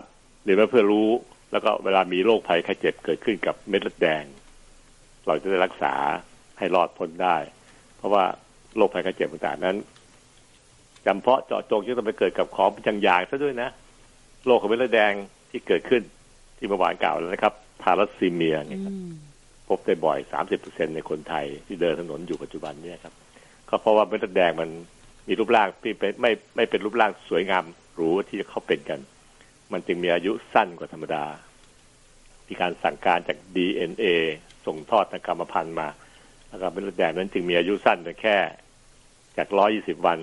[0.45, 1.09] เรียนมาเพื่อรู้
[1.53, 4.25] แล้วก็เวลามีโรคภัยไข้เจ็บเกิดขึ้นกับเม็ดเลือดแดง
[5.27, 5.95] เราจะได้รักษา
[6.59, 7.37] ให้รอดพ้นได้
[7.97, 8.25] เพราะว่า
[8.77, 9.77] โรคภัยไข้เจ็บต่างๆนั้น
[11.07, 13.69] จำเพาะเจาะจงที่ต้องไปเกิดกับของเป็นอย่างๆซะด้วยนะ
[14.47, 15.13] โรคของเม็ดเลือดแดง
[15.51, 16.03] ที่เกิดขึ้น
[16.59, 18.95] ที่เมื่อวานกล่าวแล้วนะครับทารัสซีเมียเนี่ยครับ
[19.69, 23.15] พบได้บ่อยสามสิบเปอร์เซ็นในคนไทยที่เดินถนนอยู่ปัจจุบันเนี่ยครับ
[23.69, 24.71] ก็เพราะว่าเม็ดเลือดแดงมัน
[25.29, 29.01] มีรูปร่างที่ไม่ไม่ไม่เป็นรูปร่างสวยงามหรูที่เขาเป็นกัน
[29.73, 31.25] มันจึงมีอายุสั้นกว่าธรรมดา
[32.49, 34.07] มีการสั่งการจาก DNA
[34.67, 35.89] ส่งทอดทางกรรมพันธุ์มา
[36.49, 38.37] แล้วก็เม็ดเลือดแดงนั้นจึงมีอายุสั้นแต่แค่
[39.37, 40.19] จากร้อยี่สิบวัน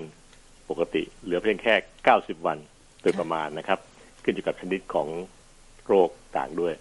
[0.70, 2.58] ปกติ เหลือเพียงแค่เก้าสิบวัน
[3.02, 3.78] โดยประมาณนะครับ
[4.22, 5.08] ขึ้นอยู่กับชนิดของ
[5.86, 6.74] โรคต่างด้วย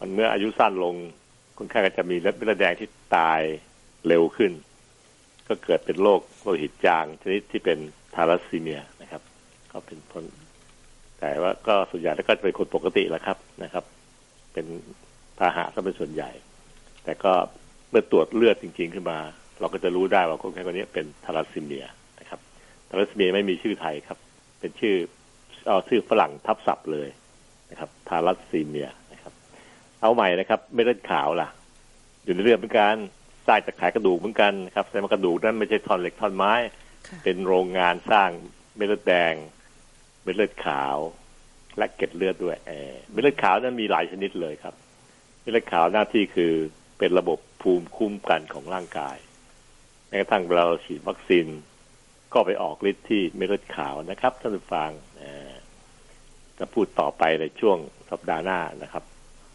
[0.00, 0.94] มันเมื่ออายุสั้นลง
[1.58, 3.40] คนไข้ก็จะมีเลือดแดงที่ตาย
[4.08, 4.52] เร็วขึ้น
[5.48, 7.78] ก็เกิดเป็นโรคโลหิตจาง ชนิดที่เป็น
[8.14, 9.22] ทารัสซีเมียนะครับ
[9.72, 10.24] ก็เป็นผล
[11.18, 13.84] แต่ว่าก็ส่วนใหญ่แล้วก็จะเป็นคนปกติแหละครับนะครับ
[14.52, 14.66] เป็น
[15.38, 16.30] พาหะก็เป็นส่วนใหญ่
[17.04, 17.32] แต่ก็
[17.90, 19.18] เมื่อตรวจเลือดจริง ๆ ขึ้นมา
[19.60, 21.86] เราก็จะรู้ได้ว่าคนไข้คนนี้เป็นทารัสซีเมีย
[22.20, 22.40] นะครับ
[22.88, 24.18] ทารัสซีเมียไม่มีชื่อไทยครับ
[24.60, 24.94] เป็นชื่อ
[25.66, 27.08] เอาชื่อฝรั่งทับศัพท์เลย
[27.70, 29.32] นะครับทารัสซีเมียนะครับ
[30.00, 31.48] เอาใหม่นะครับ ไม่เลือดขาวล่ะ
[32.24, 36.52] อยู่ในเลือดเหมือนกันสร้างจากไขกระดูกเหมือนกันนะครับแต่กระดูกนั้นไม่ใช่ท่อนเหล็กท่อนไม้
[37.24, 38.30] เป็นโรงงานสร้าง
[38.76, 39.34] เม็ดเลือดแดง
[40.22, 40.96] เม็ดเลือดขาว
[41.78, 42.72] และเกล็ดเลือดด้วยเอ
[43.10, 44.74] เม็ดเลือดขาวนั้นมีหลายชนิดเลยครับ
[45.40, 46.52] เม็ดเลือดขาวหน้าที่คือ
[46.98, 49.16] เป็นระบบภูมิคุ้มกันของร่างกาย
[50.08, 51.46] แม้กระทั่งเราฉีดวัคซีน
[52.32, 54.90] ก็ไปออกฤทธิ์ที่เม็ดเลือดขาวนะครับท่านผู้ฟัง
[56.58, 57.78] จะพูดต่อไปในช่วง
[58.10, 59.04] สัปดาห์หน้านะครับ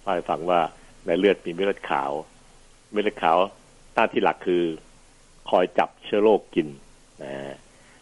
[0.04, 0.62] ให้ฟังว่า
[1.06, 2.12] ในเลือดมีเม็ดเลือดขาว
[2.92, 3.38] เม็ดเลือดขาว
[3.94, 4.64] หน้าที่หลักคือ
[5.50, 6.68] คอยจับเชื้อโรคกิน
[7.24, 7.34] นะ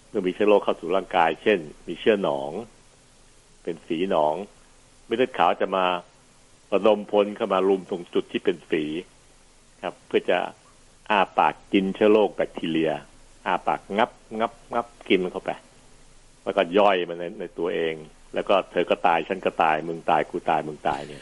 [0.10, 2.52] เมื่อมีเชื้อโรคเข้าสู่ร่างกาย เช่น มีเชื้อหนอง
[3.64, 4.36] เป็นฝีหนอง
[5.06, 5.86] เม็ดเลือดขาวจะมา
[6.74, 8.84] ระดมพลเข้ามารุมตรงจุดที่เป็นฝี
[9.84, 10.38] ครับ เพื่อจะ
[11.10, 12.92] อ้าปากกินเชื้อโรคแบคทีเรีย
[13.46, 15.52] อ้าปากงับงับงับกินเข้าไป
[16.44, 17.94] แล้วก็ย่อยมันในในตัวเอง
[18.34, 21.22] แล้วก็เธอก็ตายฉันก็ตายมึงตายกูตายมึงตายเนี่ย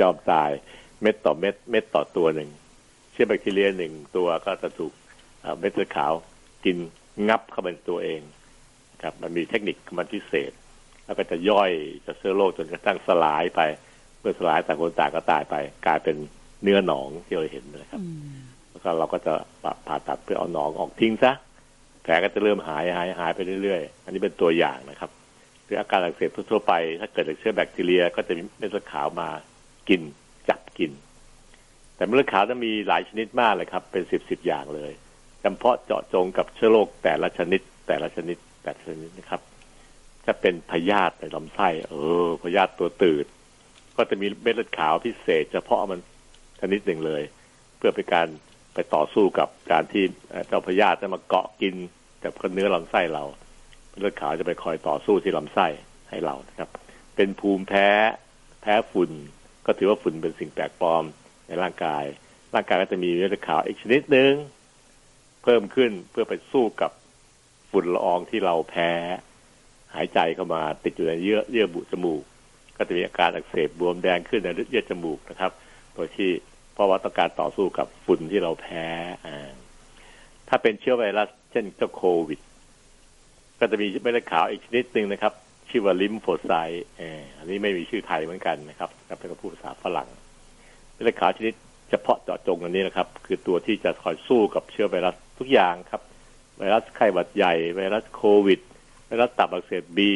[0.00, 0.50] ยอมตาย
[1.02, 2.50] เม็ดต่อเม็ด เม็ดต่อตัวหนึ่ง
[3.12, 4.92] เชื้อแบคทีเรียหนึ่งตัวก็จะถูก
[5.58, 6.12] เม็ดเลือดขาว
[6.64, 6.76] กิน
[7.28, 8.20] งับเข้าไปในตัวเอง
[9.02, 10.52] ครับมันมีเทคนิคมันพิเศษ
[11.04, 11.70] แล้วก็จะย่อย
[12.06, 13.60] จะเชื้อโรคจนกระทั่งสลายไป
[14.20, 15.54] เมื่อสลายต่างคนต่างก็ตายไป
[15.86, 16.16] กลายเป็น
[16.62, 18.02] เนื้อหนองที่เราเห็นนะครับ
[18.70, 19.34] แล้วก็เราก็จะ
[19.86, 21.32] ผ่าตัดเพื่อเอาหนองออกทิ้งซะ
[22.02, 25.10] แผลก็จะเริ่มหายหายหายไปเรื่อยๆ อันนี้เป็นตัวอย่างนะครับ
[25.64, 29.28] หรืออาการอักเสบทั่วไป ถ้าเกิดจากเชื้อแบคทีเรียก็จะมีเม็ดเลือดขาวมา
[29.88, 30.02] กิน
[30.48, 30.92] จับกิน
[31.96, 34.92] แต่เมลือดขาวจะมีหลายชนิดมากเลยครับ เป็นสิบสิบอย่างเลย
[35.42, 39.40] จำเพาะเจาะจงกับเชื้อโรคแต่ละชนิด แต่ละชนิดแต่ละชนิดนะครับ
[40.24, 41.94] ถ้าเป็นพยาธิในลำไส้ เอ
[42.26, 43.26] อพยาธิตัวตืด
[43.96, 45.98] ก็จะมีเม็ดเลือดขาวพิเศษเฉพาะมัน
[46.60, 47.22] ชนิดหนึ่งเลย
[47.78, 48.26] เพื่อเป็นการ
[48.74, 50.04] ไปต่อสู้กับการที่
[50.48, 51.74] เจ้าพยาธิจะมาเกาะกิน
[52.22, 53.24] กับเนื้อลำไส้เรา
[54.00, 55.66] เลือดขาวจะไปคอยต่อสู้ที่ลำไส้
[56.10, 56.70] ให้เรานะครับ
[57.16, 57.88] เป็นภูมิแพ้
[58.62, 59.10] แพ้ฝุ่น
[59.66, 61.04] ก็ถือว่าฝุ่นเป็นสิ่งแปลกปลอม
[61.46, 62.04] ในร่างกาย
[62.54, 64.32] ร่างกายก็จะมีเลือดขาวอีกชนิดหนึ่ง
[65.42, 66.90] เพิ่มขึ้นเพื่อไปสู้กับ
[67.70, 68.90] ฝุ่นละอองที่เราแพ้
[69.94, 72.22] หายใจเข้ามาติดอยู่ในเยื่อเยื่อบุจมูก
[72.76, 75.52] ก็จะมีอาการอักเสบบวมแดงขึ้นในเยื่อจมูกนะครับ
[75.94, 76.30] โดยที่
[76.74, 78.86] เพราะว่าต้องการต่อสู้กับฝุ่นที่เราแพ้
[80.48, 82.40] ถ้าเป็นเชื้อไวรัส เช่นเจ้าโควิด
[83.58, 85.32] ก็จะมีเม็ดเลือดขาวอีกชนิดหนึ่งนะครับ
[85.70, 86.84] ชื่อว่าลิมโฟไซต์
[87.38, 90.08] อันนี้ไม่มีชื่อไทยเหมือนกันนะครับกับเป็นพูดภาษาฝรั่ง
[90.92, 91.54] เม็ดเลือดขาวชนิด
[91.90, 96.02] เฉพาะเจาะจงอันนี้นะครับ คือตัวที่จะคอยสู้กับเชื้อไวรัสทุกอย่างครับ
[96.58, 98.60] ไวรัสไข้หวัดใหญ่ ไวรัสโควิด
[99.06, 100.12] ไวรัสตับอักเสบบี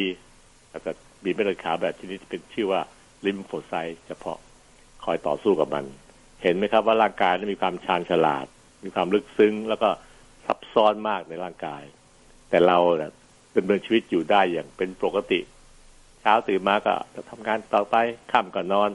[0.71, 0.91] แล้วก็
[1.23, 2.81] มีเม็ดเลือดขาวแบบชนิดเป็นชื่อว่า
[3.25, 4.37] ลิมโฟไซต์เฉพาะ
[5.03, 5.85] คอยต่อสู้กับมัน
[6.41, 8.45] เห็นไหมครับว่าร่างกายมีความชาญฉลาด
[8.83, 9.89] มีความลึกซึ้ง แล้วก็
[10.45, 11.83] ซับซ้อนมากในร่างกาย
[12.49, 13.11] แต่เราเนี่ย
[13.51, 15.39] เป็นเมือชีวิตอยู่ได้อย่างเป็นปกติ
[16.21, 17.95] เช้าตื่นมาก็จะทำงานต่อไป
[18.31, 18.89] ค่ำก็นอน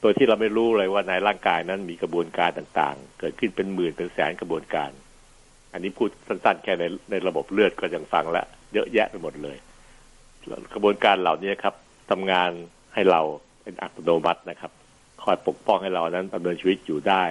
[0.00, 4.90] โดยที่เราไม่รู้เลยว่าในร่างกายนั้นมีกระบวนการต่างๆ เกิดขึ้นเป็นหมื่นเป็นแสนกระบวนการ
[5.72, 9.56] อันนี้พูดสั้นๆ แค่ในในระบบเลือดก็ยังฟังล้วเยอะแยะไปหมดเลย
[10.74, 11.74] กระบวนการเหล่านี้ครับ
[12.10, 12.50] ทำงาน
[12.94, 13.20] ให้เรา
[13.62, 14.72] เป็นอัตโนมัตินะครับ
[15.22, 17.24] คอยปกป้องให้เรานั้นดำเนินชีวิตอยู่ได้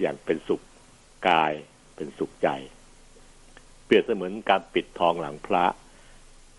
[0.00, 0.60] อย่างเป็นสุข
[1.28, 1.52] กาย
[1.96, 2.48] เป็นสุขใจ
[3.84, 5.64] เปรียบเสมือนการปิดทองหลังพระ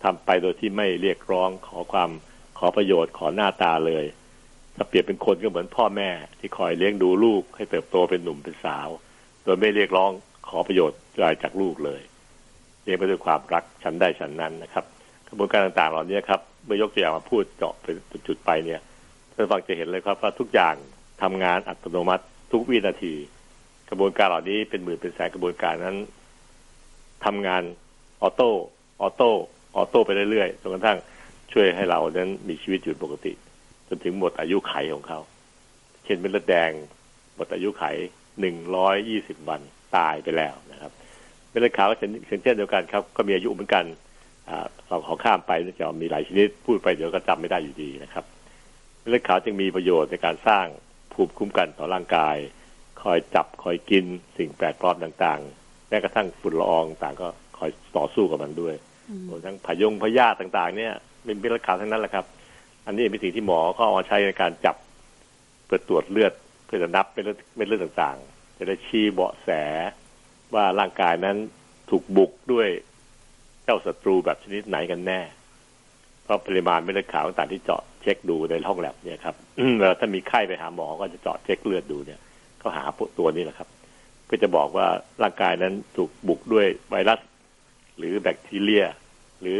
[0.04, 2.10] ทำไปโดยที่ไม่เรียกร้องขอความ
[2.58, 4.04] ขอประโยชน์ขอหน้าตาเลย
[4.76, 8.88] ถ้าเปรียบเป็นคนก็เหมือนพ่อแม่ที่คอยเลี้ยงดูลูกให้เติบโตเป็นหนุ่มเป็นสาว
[9.44, 10.10] โดยไม่เรียกร้อง
[10.48, 12.00] ขอประโยชน์อะไรจากลูกเลย
[12.82, 14.84] เลี้ยงไปด้วยความรักฉันได้ฉันนั้นนะครับ
[15.28, 17.94] กระบวนการต่างๆเหล่านี้ครับเมื่อยกตัวอย่างมาพูดเจาะเป็น
[18.26, 18.80] จุดๆไปเนี่ย
[19.34, 20.74] ท่านฟังจะเห็นเลยครับว่าทุกอย่าง
[21.22, 23.14] ทำงานอัตโนมัติทุกวินาที
[23.90, 25.98] กระบวนการเหล่านี้เป็นหมื่นเป็นแสนกระบวนการนั้น
[27.24, 27.62] ทำงาน
[28.22, 28.50] ออโต้
[29.00, 29.32] ออโต้
[29.76, 30.98] ออโต้ไปเรื่อยๆจนกระทั่ง
[31.52, 33.32] ช่วยให้เรานั้นมีชีวิตอยู่ปกติ
[33.88, 35.20] จนถึงหมดอายุไขของเขา
[36.04, 36.70] เช่นเป็นเลือดแดง
[37.36, 37.84] หมดอายุไข
[38.40, 39.60] หนึ่งร้อยยี่สิบวัน
[39.96, 40.92] ตายไปแล้วนะครับ
[41.50, 42.10] เป็นเลือดขาวก็เช่น
[42.42, 43.84] เช่นเดียวกันครับ ก็มีอายุเหมือนกัน
[44.88, 48.24] เราขอข้ามไปจะมีหลายชนิดพูดไปเดี๋ยวก็จำไม่ได้อยู่ดีนะครับ
[49.08, 50.66] เลือดขาวจึงมีประโยชน์ในการสร้าง
[51.12, 52.36] ภูมิคุ้มกันต่อร่างกาย
[53.02, 54.04] คอยจับคอยกิน
[54.38, 58.74] สิ่งแปลกปลอมต่างๆแม้กระทั่งฝุ่นละอองต่างก็คอยต่อสู้กับมันด้วย
[59.28, 60.92] รวมทั้งพยงพยาธิต่าง ๆ เนี่ย
[61.24, 62.24] เป็นเลือดขาวทั้งนั้นแหละครับ
[62.86, 64.76] อันนี้เป็นสิ่งที่หมอเขาเอามาใช้ในการจับ
[65.66, 66.32] เพื่อตรวจเลือด
[66.64, 69.48] เพื่อจะนับเป็นเลือดเม็ดเลือดต่างๆ จะได้ชี้เบาะแส
[70.54, 71.36] ว่าร่างกายนั้น
[71.90, 72.68] ถูกบุกด้วย
[73.64, 75.20] เจ้าศัตรูแบบชนิดไหนกันแน่
[76.24, 79.34] เพราะปริมาณเม็ดเลือดขาวต่างที่เจาะเช็คดูในห้องแลบเนี่ยครับ
[79.78, 82.20] เวลาถ้ามีไข้ไปหาหมอก็จะเจาะเช็คเลือดดูเนี่ย
[82.62, 82.84] ก็หา
[83.18, 83.68] ตัวนี้แหละครับ
[84.24, 84.86] เพื่อจะบอกว่า
[85.22, 87.18] ร่างกายนั้นถูกบุกด้วยไวรัส
[87.98, 88.84] หรือแบคทีเรีย
[89.40, 89.58] หรือ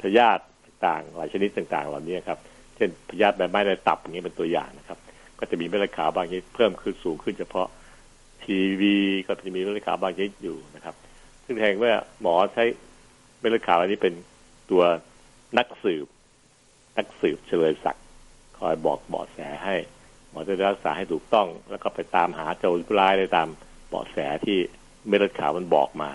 [0.00, 0.42] พยาธิ
[0.86, 2.38] ต่างหลายชนิดต่างๆ เหล่านี้ครับ
[2.76, 4.98] เช่นพยาธิใบไม้ในตับอย่างนี้เป็นตัวอย่างนะครับ
[5.38, 7.68] ก็จะมีเม็ดเลือดขาวบางชนิดเพิ่มขึ้นสูงขึ้นเฉพาะ
[8.44, 10.94] ทีวีก็จะมีเม็ดเลือดขาวบางชนิดอยู่นะครับ
[11.44, 12.64] ซึ่งแทนว่าหมอใช้
[13.38, 14.14] เม็ดเลือดขาวอันนี้เป็น
[14.70, 14.82] ตัว
[15.58, 16.06] นักสืบ
[16.96, 18.04] นักสืบเฉลยศักดิ์
[18.58, 19.76] คอยบอกเบาะแสให้
[20.30, 23.48] หมอจะรักษาให้ถูกต้อง แล้วก็ไปตามหาโจรผู้ร้ายได้ตาม
[23.88, 24.58] เบาะแสที่
[25.06, 26.10] เม็ดเลือดขาวมันบอกมา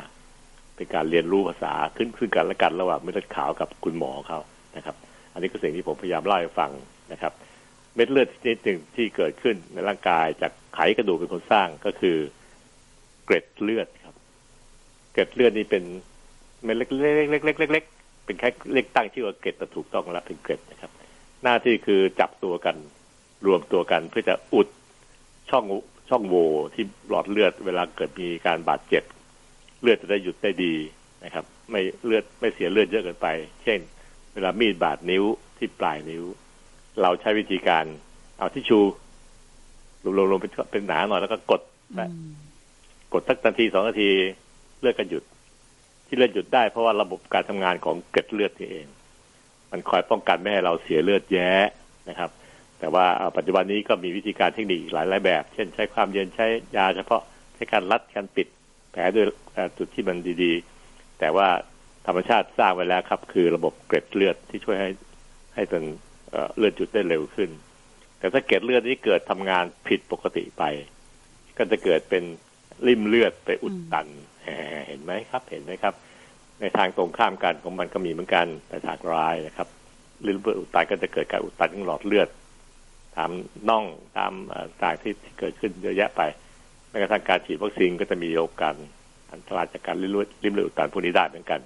[0.82, 4.40] เป็นการเรียนรู้ภาษาขึ้นขึ้นกันและกันระหว่างเม็ดเลือดขาวกับคุณหมอเขา
[4.78, 4.96] นะครับ
[5.34, 6.72] อันนี้ก็สิ่งที่ผมพยายามเล่าให้ฟัง
[7.12, 7.34] นะครับ
[7.96, 12.18] เม็ดเลือดชนิดหนึ่งที่เกิดขึ้นในร่างกายจากไขกระดูกเป็นคนสร้างก็คือ
[13.26, 14.16] เกร็ดเลือดครับ
[15.14, 15.84] เกร็ดเลือดนี่เป็น
[16.64, 20.92] เม็ดเล็กๆๆๆๆเป็นแค่เล็กตั้งชื่อว่าเกล็ดแต่ถูกต้องแล้วเป็นเกล็ดนะครับ
[21.44, 22.76] หน้าที่คือจับตัวกัน
[23.46, 24.68] รวมตัวกันเพื่อจะอุด
[25.50, 25.66] ช่อง
[26.10, 29.04] ช่องโหว่ที่หลอดเลือดเวลาเกิดมีการบาดเจ็บ
[29.82, 30.74] เลือดจะได้หยุดได้ดี
[31.24, 33.28] นะครับ ไม่เลือดไม่เสียเลือดเยอะเกินไป
[33.64, 33.80] เช่น
[34.34, 35.24] เวลามีดบาดนิ้ว
[35.58, 36.24] ที่ปลายนิ้ว
[37.02, 37.86] เราใช้วิธีการ
[38.40, 38.80] เอาที่ชู
[40.18, 41.62] ลงลงเป็นเป็นหนาหน่อยแล้วก็กด
[41.96, 42.12] แบบ
[43.14, 44.10] กดสักนาทีสองนาที
[44.80, 45.24] เลือดก็หยุด
[46.08, 48.88] ที่เลือดหยุดได้เพราะว่าระบบการทำงานของเกล็ดเลือดนี่เอง
[49.72, 51.52] มันคอยป้องกันไม่ให้เราเสียเลือดแย้
[52.10, 52.30] นะครับ
[52.80, 53.06] แต่ว่า
[53.38, 57.22] ปัจจุบันนี้ก็มีวิธีการเทคนิคหลายหลายแบบ เช่นใช้ความเย็นใช้ยาเฉพาะ
[57.56, 58.48] ใช้การรัดการปิด
[58.92, 59.26] แผลด้วย
[59.78, 61.48] จุดที่มันดีๆ แต่ว่า
[62.08, 64.90] ธรรมชาติสร้างไว้แล้วครับ คือระบบเกล็ดเลือดที่ช่วยให้
[65.56, 65.84] ให้ตัน
[66.58, 67.50] เลือดหยุดได้เร็วขึ้น
[68.18, 70.64] แต่ถ้าเกล็ดเลือดนี้เกิดทำงานผิดปกติไป
[71.58, 72.24] ก็จะเกิดเป็น
[72.88, 74.08] ริมเลือดไปอุดตัน
[74.88, 75.94] เห็นไหมครับ เห็นไหมครับ
[76.60, 79.68] ในทางตรงข้ามกันของมันก็มีเหมือนกันแต่ทางร้ายนะครับ
[80.28, 82.30] ริมเลือดอุดตันก็จะเกิดการอุดตันของหลอดเลือด
[83.18, 83.32] ตาม
[83.70, 83.86] น่อง
[84.18, 84.34] ตาม
[84.84, 86.22] ต่างที่เกิดขึ้นเยอะแยะไป
[86.92, 88.74] แม้กระทั่งการฉีดวัคซีนก็จะมีโอกาส
[89.34, 91.60] อันตรายจากการริมเลือดริมเลือดอุดตันพวกนี้ได้เหมือนกัน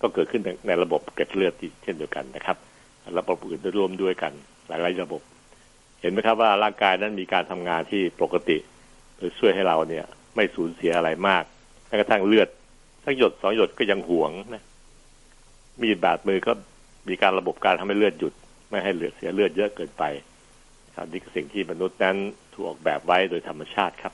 [0.00, 2.56] ก็เกิดขึ้นในระบบเกล็ดเลือดที่เช่นเดียวกันนะครับ
[3.18, 4.32] ระบบอื่นจะร่วมด้วยกัน
[4.68, 5.22] หลายๆระบบ
[6.00, 8.56] เห็นไหมครับว่าร่างกายนั้นมีการทำงานที่ปกติ
[9.16, 10.04] โดยช่วยให้เราเนี่ย
[10.36, 11.44] ไม่สูญเสียอะไรมาก
[11.86, 12.48] แม้กระทั่งเลือด
[13.04, 14.64] สักหยดสองหยดก็ยังห่วงนะ
[15.82, 16.52] มีบาดมือก็
[17.08, 18.32] มีการระบบการทำให้เลือดหยุด
[18.70, 20.04] ไม่ให้เลือดเสียเลือดเยอะเกินไป
[20.96, 22.16] ครับนี่คือสิ่งที่มนุษย์นั้น
[22.52, 24.12] ถูกออกแบบไว้โดยธรรมชาติครับ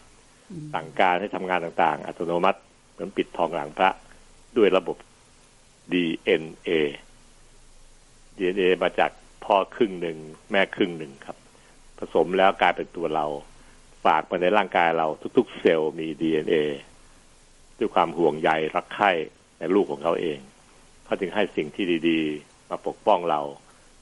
[0.75, 2.61] สั่งการให้ทำงานต่างๆ อัตโนมัติ
[2.91, 3.91] เหมือนปิดทองหลังพระ
[4.57, 4.97] ด้วยระบบ
[5.93, 6.71] DNA
[8.37, 9.11] DNA มาจาก
[9.45, 10.17] พ่อครึ่งหนึ่ง
[10.51, 11.37] แม่ครึ่งหนึ่งครับ
[11.99, 13.27] ผสมแล้วกลายเป็นตัวเรา
[14.05, 16.55] ฝากมาในร่างกายเราทุกๆ เซลล์มี DNA
[17.79, 19.11] ด้วยความห่วงใยรักใคร่
[19.59, 20.39] ในลูกของเขาเอง
[21.05, 23.41] เขาจึงให้สิ่งที่ดี ๆ มาปกป้องเรา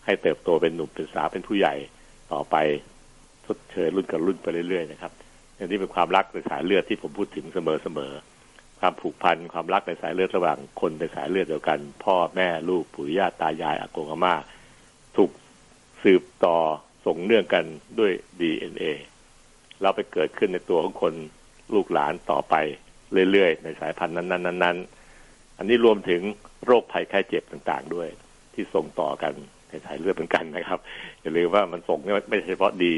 [0.04, 1.74] ให้เติบโตเป็นหนุ่มเป็นสาวเป็นผู้ใหญ่
[2.32, 2.56] ต่อไป
[3.46, 5.12] ทดเชยรุ่นกับรุ่นไปเรื่อยๆนะครับ
[5.60, 14.34] อันนี้เป็นความรักในสายเลือดที่ผมพูดถึงเสมอๆความผูกพันความรักในสายเลือดระหว่างคนในสายเลือดเดียวกัน พ่อแม่ลูกปู่ย่าตายายอากงอาม่า
[15.16, 15.30] ถูก
[16.02, 16.58] สืบต่อ
[17.06, 17.64] ส่งเนื่องกัน
[17.98, 18.82] ด้วย DNA
[19.80, 21.14] เราไปเกิดขึ้นในตัวของคน
[21.74, 22.54] ลูกหลานต่อไป
[23.30, 26.20] เรื่อยๆ ในสายพันธุ์นั้นๆๆอันนี้รวมถึง
[26.66, 28.08] โรคภัยไข้เจ็บต่างๆด้วย
[28.54, 29.32] ที่ส่งต่อกัน
[29.68, 30.80] ในสายเลือดเหมือนกันนะครับ
[31.20, 31.98] อย่าลืมว่ามันส่ง
[32.30, 32.94] ไม่ใช่เฉพาะดี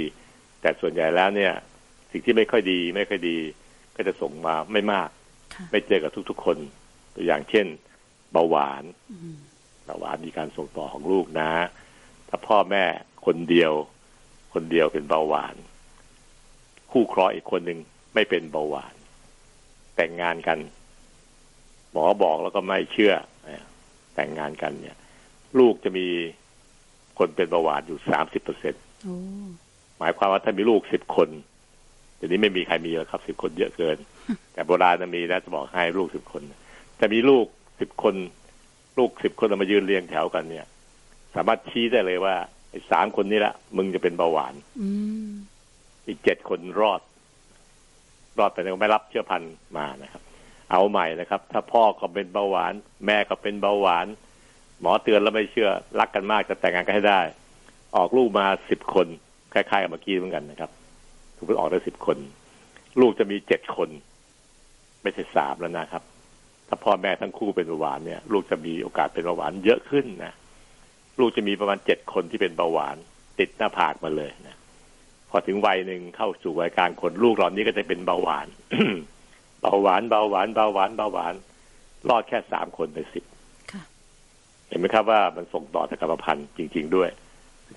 [0.60, 1.52] แต่ส่วนใหญ่แล้วเนี่ย
[2.12, 3.38] สิ่งที่ไม่ค่อยดี ไม่ค่อยดี
[3.96, 5.08] ก็จะส่งมาไม่มาก
[5.70, 6.56] ไม่เจอกับทุกๆคน
[7.14, 7.66] ตัวอย่างเช่น
[8.32, 8.84] เบาหวาน
[9.84, 11.50] เบาหวานมีการส่งต่อของลูกนะ
[12.28, 12.84] ถ้าพ่อแม่
[13.26, 13.72] คนเดียว
[14.54, 15.56] คนเดียวเป็นเบาหวาน
[16.92, 17.78] คู่ครองอีกคนหนึ่ง
[18.14, 18.94] ไม่เป็นเบาหวาน
[19.96, 20.58] แต่งงานกัน
[21.90, 23.14] หมอบอกแล้วก็ไม่เชื่อ
[24.14, 24.96] แต่งงานกันเนี่ย
[25.58, 26.06] ลูกจะมี
[27.18, 28.78] คนเป็นเบาหวานอยู่สามสิบเปอร์เซ็นต
[29.98, 33.96] หมายความว่าถ้ามีลูกสิบคนเดี๋ยวนี้ไม่มีใครมีแล้วครับสิบคนเยอะเกิน
[34.52, 36.42] แต่โบราณจะมีนะจะบอกให้ลูกสิบคน
[36.96, 37.46] แต่มีลูก
[37.80, 38.14] สิบคน
[38.98, 40.66] ลูกสิบคนมายืนเรียงแถวกันเนี่ย
[41.34, 42.34] สามารถชี้ได้เลยว่า
[42.70, 44.54] ไอ้สามคนนี้ละมึงจะเป็นเบาหวาน
[46.06, 47.00] อีกเจ็ดคนรอด
[48.38, 50.22] รอดแต่ยังไม่รับเชื้อพันธุ์มานะครับ
[50.70, 52.72] เอาใหม่นะครับ ถ้าพ่อก็เป็นเบาหวาน
[53.06, 54.06] แม่ก็เป็นเบาหวาน
[54.80, 57.20] หมอเตือนแล้วไม่เชื่อ รักกันมากจะแต่งงานกันให้ได้
[57.96, 59.06] ออกลูกมาสิบคน
[59.52, 60.70] คล้ายๆกับเมื่อกี้เหมือนกันนะครับ
[61.48, 62.18] ถูกออกได้สิบคน
[63.00, 63.88] ลูกจะมีเจ็ดคน
[65.02, 66.02] ไม่ใช่สามแล้วนะครับ
[66.68, 70.32] ถ้าพ่อแม่ทั้งคู่เป็นเบาหวานเนี่ย ลูกจะมีโอกาสเป็นเบาหวานเยอะขึ้นนะ
[71.18, 72.96] ลูกจะมีประมาณเจ็ดคนที่เป็นเบาหวาน
[73.38, 74.56] ติดหน้าผากมาเลยนะ
[75.30, 78.46] พอถึงวัยหนึ่งเข้าสู่วัยกลางคนลูกเหล่านี้ก็จะเป็นเบาหวาน
[79.60, 81.34] เบาหวานเบาหวานเบาหวานเบาหวาน
[82.08, 83.24] รอดแค่สามคนในสิบ
[84.68, 87.10] เห็นไหมครับว่ามันส่งต่อทางกรรมพันธุ์จริง ๆ ด้วย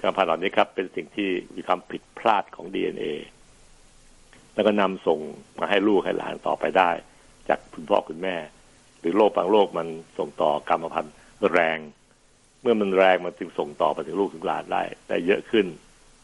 [0.02, 3.06] กรรมพันธุ์เหล่านี้ครับ เป็นสิ่งที่มีความผิดพลาดของดีเอ็นเอ
[4.56, 5.20] แล้วก็นำส่ง
[5.60, 6.90] มาให้ลูกให้หลานต่อไปได้
[7.50, 8.36] จากคุณพ่อคุณแม่
[9.00, 9.88] หรือโรคบางโรคมัน
[10.18, 11.14] ส่งต่อกรรมพันธุ์
[11.52, 11.78] แรง
[12.62, 15.66] เมื่อมันแรงมันจึงส่งต่อไปถึงลูกถึงหลานได้ได้เยอะขึ้น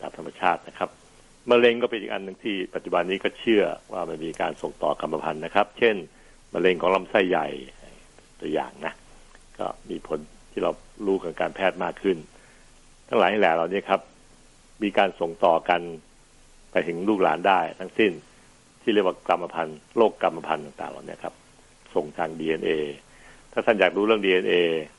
[0.02, 0.90] ตามธรรมชาตินะครับ
[1.52, 3.64] มะเร็งก็เป็นอีกอันหนึ่งที่ปัจจุบันนี้ก็เชื่อ
[3.94, 5.96] ว่ามันมีการส่งต่อกรรมพันธุ์นะครับ เช่น
[6.54, 7.48] มะเร็งของลำไส้ใหญ่
[8.42, 8.94] ตัวอย่างนะ
[9.60, 10.20] ก็มีผล
[10.52, 10.72] ที่เรา
[11.06, 12.18] รู้กันการแพทย์มากขึ้น
[13.08, 14.02] ทั้งหลายแหล่เหล่านี้ครับ
[14.84, 15.82] มีการส่งต่อกัน
[16.72, 18.12] ไปถึงลูกหลานได้ ทั้งสิ้น
[18.82, 21.34] ที่เรียกว่ากรรมพันธุ์โรคกรรมพันธุ์ต่างๆเหล่านี้ครับ
[21.94, 22.72] ส่งทางดีเอ
[23.52, 24.54] ถ้าท่านอยากรู้เรื่องดีเอ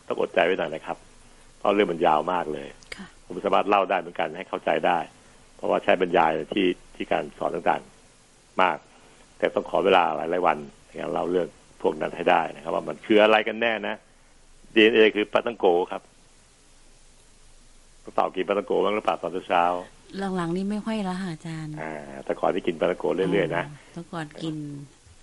[0.06, 0.96] ต้องอดใจไว้หน่อยนะครับ
[1.58, 2.68] เพราะเรื่องมันยาวมากเลย
[3.26, 4.98] ผมสามารถเล่าได้เหมือนกันให้เข้าใจได้
[5.62, 8.76] ราะว่าใช้บรรยายที่ที่การสอนต่างๆ มาก
[9.38, 11.48] แต่ต้องขอเวลาหลายหลายวันในการเล่าเรื่อง
[11.82, 13.96] พวกนั้นให้ได้นะครับ ว่ามันคืออะไรกันแน่นะ
[14.74, 16.02] ดีเอ็นเอคือปาตังโกครับ
[18.14, 19.64] เต่ากินปาตังโกบ้างหรือเปล่าตอนเช้า
[20.36, 21.92] หลังๆนี่ไม่ค่อยแล้วค่ะอาจารย์อ่า
[22.24, 24.56] แต่ก่อนที่กินปาตังโกเรื่อยๆนะแต่ก่อนกิน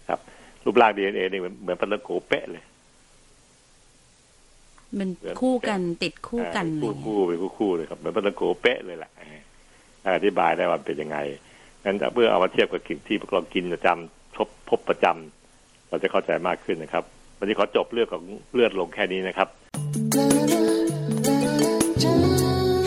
[0.08, 0.20] ครับ
[0.64, 2.64] รูปร่างดีเอ็นเอนี่เหมือนปาตังโกเป๊ะเลย
[4.98, 5.10] มัน
[5.42, 9.12] คู่กันติดคู่กันเลยคู่คู่ไปคู่คู่เลยครับเหมือนปาตังโกเป๊ะเลยแหละ
[10.16, 11.18] อธิบายได้ว่าเป็นยังไง
[11.84, 17.04] งั้นเมื่อเอามาเทียบกับกิ่งที่พวกเรากินประจำพบพบประจำเราจะเข้าใจมากขึ้นนะครับ
[17.38, 18.24] วันนี้ขอจบเรื่องของ
[18.54, 19.48] เลือดลงแค่นี้นะครับ